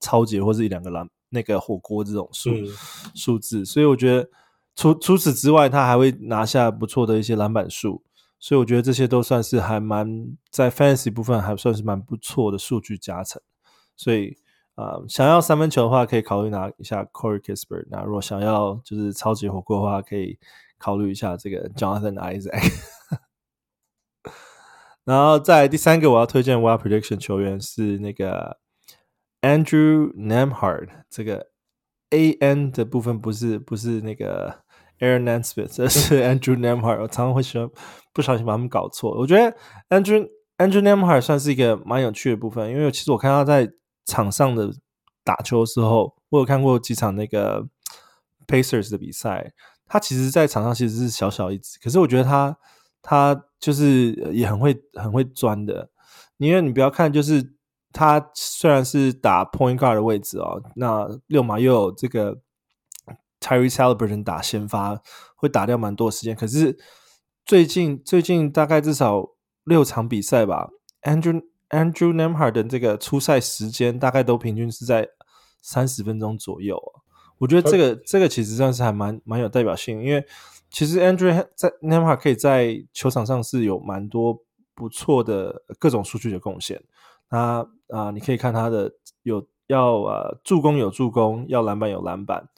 [0.00, 2.50] 超级或者一两个篮那个火锅这种数
[3.14, 3.64] 数字。
[3.64, 4.28] 所以我觉得
[4.74, 8.02] 除除此之外，他还会拿下不错的一些篮板数。
[8.40, 13.40] 所以我觉得这些都算是还蛮在 fantasy 部分还算是蛮不错的数据加成。
[13.94, 14.34] 所以
[14.76, 17.84] 啊、想要三分球的话，可以考虑拿一下 Corey Kispert。
[17.90, 20.38] 那如果想要就是超级火锅的话，可以
[20.78, 22.72] 考虑一下这个 Jonathan Isaac。
[25.04, 28.58] 然后在第三个我要推荐 Wild Prediction 球员是那个
[29.42, 30.88] Andrew Nemhard，。
[31.10, 31.50] 这个
[32.10, 34.64] A N 的部分不是不是那个。
[35.00, 37.68] Aaron Nesmith，这是 Andrew Nembhard，我常常会喜欢
[38.12, 39.16] 不小心把他们搞错。
[39.18, 39.56] 我觉得
[39.88, 40.28] Andrew
[40.58, 43.70] Andrew Nembhard 算是一个蛮有趣的部分，因为其实我看他在
[44.04, 44.70] 场上的
[45.24, 47.66] 打球的时候，我有看过几场那个
[48.46, 49.52] Pacers 的比赛，
[49.86, 52.56] 他其实在场上其实是小小一只，可是我觉得他
[53.00, 55.88] 他就是也很会很会钻的。
[56.36, 57.54] 因为你不要看，就是
[57.92, 62.38] 他虽然是打 Point Guard 的位置哦，那六码又有这个。
[63.40, 65.00] Tyrese Haliburton 打先发
[65.34, 66.78] 会打掉蛮多时间，可是
[67.44, 69.30] 最近最近大概至少
[69.64, 70.68] 六场比赛吧
[71.02, 75.08] ，Andrew Andrew Nembhard 的这个出赛时间大概都平均是在
[75.62, 76.80] 三十分钟左右。
[77.38, 80.24] 我觉得这个这个其实算是还蛮蛮有代表性，因为
[80.70, 84.42] 其实 Andrew 在 Nembhard 可以在球场上是有蛮多
[84.74, 86.82] 不错的各种数据的贡献。
[87.30, 92.48] 他啊、呃，你可以看他的有要呃助攻有助攻，要篮板有篮板。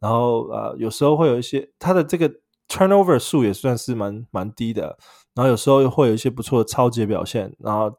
[0.00, 2.32] 然后呃，有时候会有一些他的这个
[2.68, 4.96] turnover 数也算是蛮蛮低的，
[5.34, 7.94] 然后有时候会有一些不错的超级表现，然后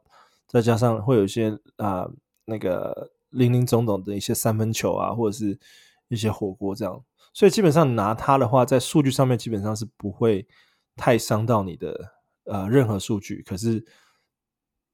[0.47, 2.09] 再加上会有一些啊、
[2.45, 5.59] 那个林林总总的一些三分球啊，或者是
[6.07, 10.47] 一些火锅这样，所以基本上拿他的话，在数据上面基本上是不会
[10.95, 12.13] 太伤到你的
[12.45, 13.85] 呃任何数据，可是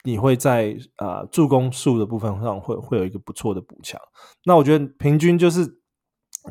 [0.04, 3.98] 你会在啊、呃、助攻数的部分上会会有一个不错的补强。
[4.44, 5.78] 那我觉得平均就是。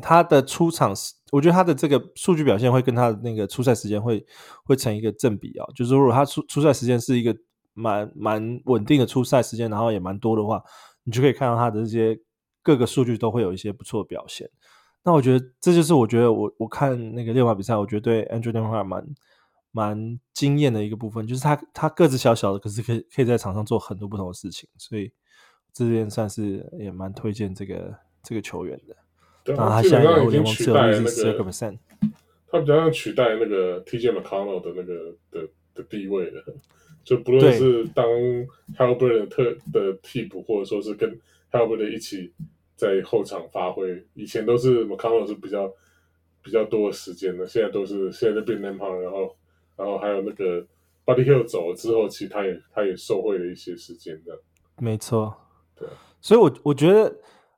[0.01, 4.25] 他的出场时，我觉得他的这个数据表现会跟他的那个出赛时间会
[4.63, 5.65] 会成一个正比啊。
[5.75, 7.35] 就是如果他出出赛时间是一个
[7.73, 10.63] 蛮蛮稳定的出赛时间，然后也蛮多的话，
[11.03, 12.19] 你就可以看到他的这些
[12.61, 14.49] 各个数据都会有一些不错的表现。
[15.03, 19.07] 那我觉得这就是我觉得我我看那个溜马比赛，我觉得对 Andrew d e m a r 蛮
[19.71, 25.11] 蛮惊艳的一个部分，就是他他个子小小的，可是可以可以在场上做很多不同的事情，所以
[25.71, 28.95] 这边算是也蛮推荐这个这个球员的。
[29.55, 31.77] 他基本上已经取代那个，
[32.49, 36.43] 他比较像取代那个 TJ McConnell 的那个的的地位了。
[37.03, 38.05] 就不论是当
[38.75, 41.17] Haliburton 特的替补，或者说是跟
[41.51, 42.33] Haliburton 一起
[42.75, 45.71] 在后场发挥，以前都是 McConnell 是比较
[46.41, 49.35] 比较多的时间的，现在都是现在就变 Nembhard，然后
[49.75, 50.61] 然后还有那个
[51.05, 54.37] Buddy Hield 走了之后，其实他也他也受惠了一些时间的。
[54.77, 55.35] 没错，
[55.75, 55.87] 对，
[56.21, 57.15] 所以我我觉得。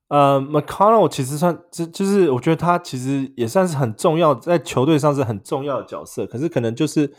[0.10, 6.26] 呃，McConnell 其实算就就是，我觉得他其实也算是很重要，在球队上是很重要的角色。
[6.26, 7.14] 可是可能就是，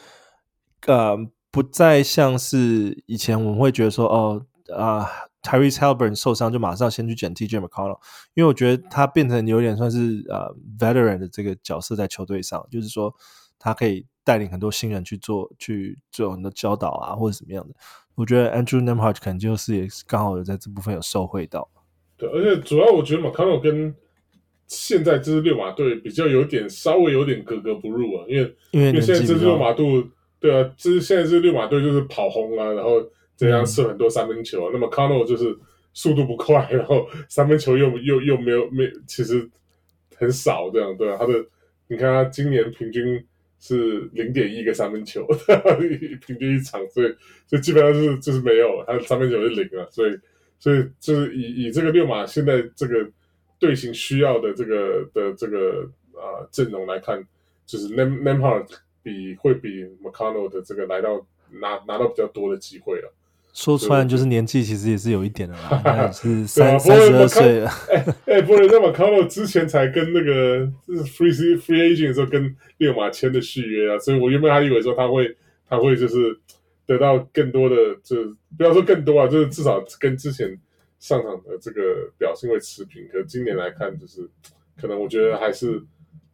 [0.87, 1.17] 呃，
[1.53, 4.45] 不再像是以前我们会觉得说，哦，
[4.77, 5.07] 啊、呃、
[5.41, 8.01] Tyrese Halburn 受伤就马上先去捡 TJ McConnell，
[8.35, 13.15] 因为我觉得他变成有点算是呃 veteran 的这个角色在球队上，就是说
[13.57, 17.75] 他可以带领很多新人去做去做很多教导啊，或者什么样的。
[18.17, 21.69] 我觉得 Andrew Nemhard 可能就是也刚好有在这部分有受惠到。
[22.21, 23.95] 对，而且主要我觉得 McConnell 跟
[24.67, 30.05] 现在这支六马队比较有点稍微有点格格不入啊，因为因为，现在这支六马队，
[30.39, 33.03] 对啊，这现在这支六马队就是跑轰啊，然后
[33.37, 34.71] 这样射很多三分球啊。
[34.71, 35.57] 嗯、那么 McConnell 就是
[35.95, 39.49] 速度不快，然后三分球又又又没有没，其实
[40.15, 41.45] 很少这样，对啊，他的
[41.89, 43.25] 你看他今年平均
[43.59, 45.27] 是零点一个三分球，
[46.27, 47.13] 平均一场，所以
[47.49, 50.13] 就基本上就是就是没有，他的三分球是零啊，所以。
[50.61, 53.09] 所以就是以以这个六马现在这个
[53.59, 57.25] 队形需要的这个的这个啊、呃、阵容来看，
[57.65, 58.67] 就是 Nem Nembhard
[59.03, 63.11] 比会比 McConnell 的这个来到拿拿到比较多的机会了。
[63.55, 67.71] 说穿了就是年纪其实也是有一点的啦， 是三三十二岁了。
[67.91, 75.35] 哎哎，不能那 McConnell 之前才跟那个就是 free free agent 的时候跟六马签的续约啊，所以我原本还以为说他会
[75.67, 76.39] 他会就是。
[76.91, 80.59] 得到更多的，就是不要说更多啊，就是至少跟之前
[80.99, 83.07] 上场的这个表现会持平。
[83.13, 84.29] 可是今年来看，就是
[84.77, 85.81] 可能我觉得还是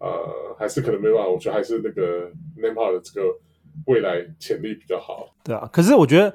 [0.00, 1.28] 呃，还是可能没办法。
[1.28, 3.26] 我觉得还是那个 Nembhard 的这个
[3.84, 5.28] 未来潜力比较好。
[5.44, 6.34] 对啊，可是我觉得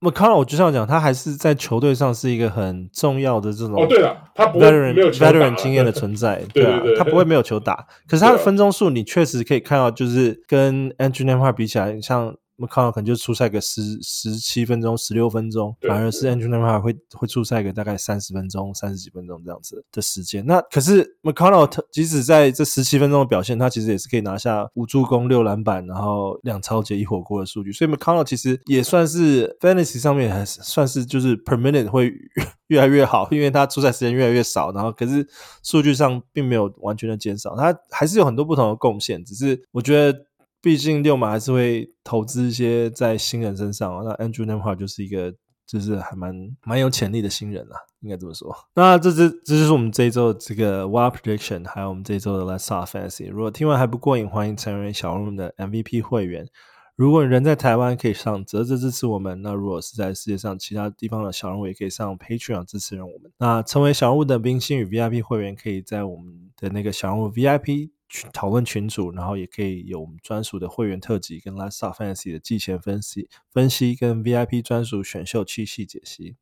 [0.00, 7.86] McConnell 我就像讲，他还是在球队上是一个很重要的这种哦，对了，他不会没有 veteran 经验的存在，对啊，他不会没有球打。
[8.08, 12.34] 可是他的分钟数，你确实可以看到，就是跟 Andrew Nembhard 比起来，像。
[12.56, 20.44] McConnell 可能就出赛个十十七分钟、十六分钟，反而是 Andrew Nembhard 会会出赛个大概三十分钟、三十几分钟这样子的时间。
[20.46, 27.72] 那可是 McConnell 即使在这十七分钟的表现，他其实也是可以拿下五助攻、六篮板，然后两抄截一火锅的数据。
[27.72, 32.12] 所以 McConnell 其实也算是 Fantasy 上面还是算是就是 Per Minute 会
[32.68, 35.26] 越来越好，因为他出赛时间越来越少，然后可是
[35.62, 39.24] 数据上并没有完全的减少，他还是有很多不同的贡献。
[39.24, 40.26] 只是我觉得。
[40.64, 45.30] 毕竟六马还是会投资一些在新人身上，那 Andrew Nemhard 就是一个
[45.66, 48.50] 就是还蛮蛮有潜力的新人啦，应该这么说。
[48.74, 53.30] 那这这这就是我们这一周的这个 Wild Prediction，还有我们这一周的 Let's Talk Fantasy。
[53.30, 56.48] 如果听完还不过瘾，欢迎成为小人物的 MVP 会员。
[56.96, 63.30] 如果你人在台湾，可以上啧啧支持我们；那如果是在世界上其他地方的小人物，也可以上 Patreon 支持我们。
[63.36, 67.90] 那成为小人物的冰星与 VIP 会员，可以在我们的那个小人物 VIP。
[68.32, 76.36] 讨论群组，然后也可以有我们专属的会员特辑，跟 Last Star Fantasy 的季前分析、分析跟 VIP 专属选秀七系解析。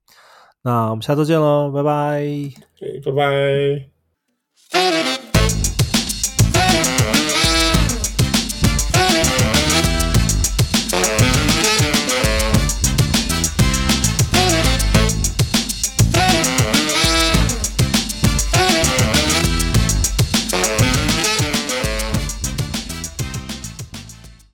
[0.63, 2.23] 那我们下周见喽，拜拜，
[3.05, 3.13] 拜
[4.71, 5.22] 拜。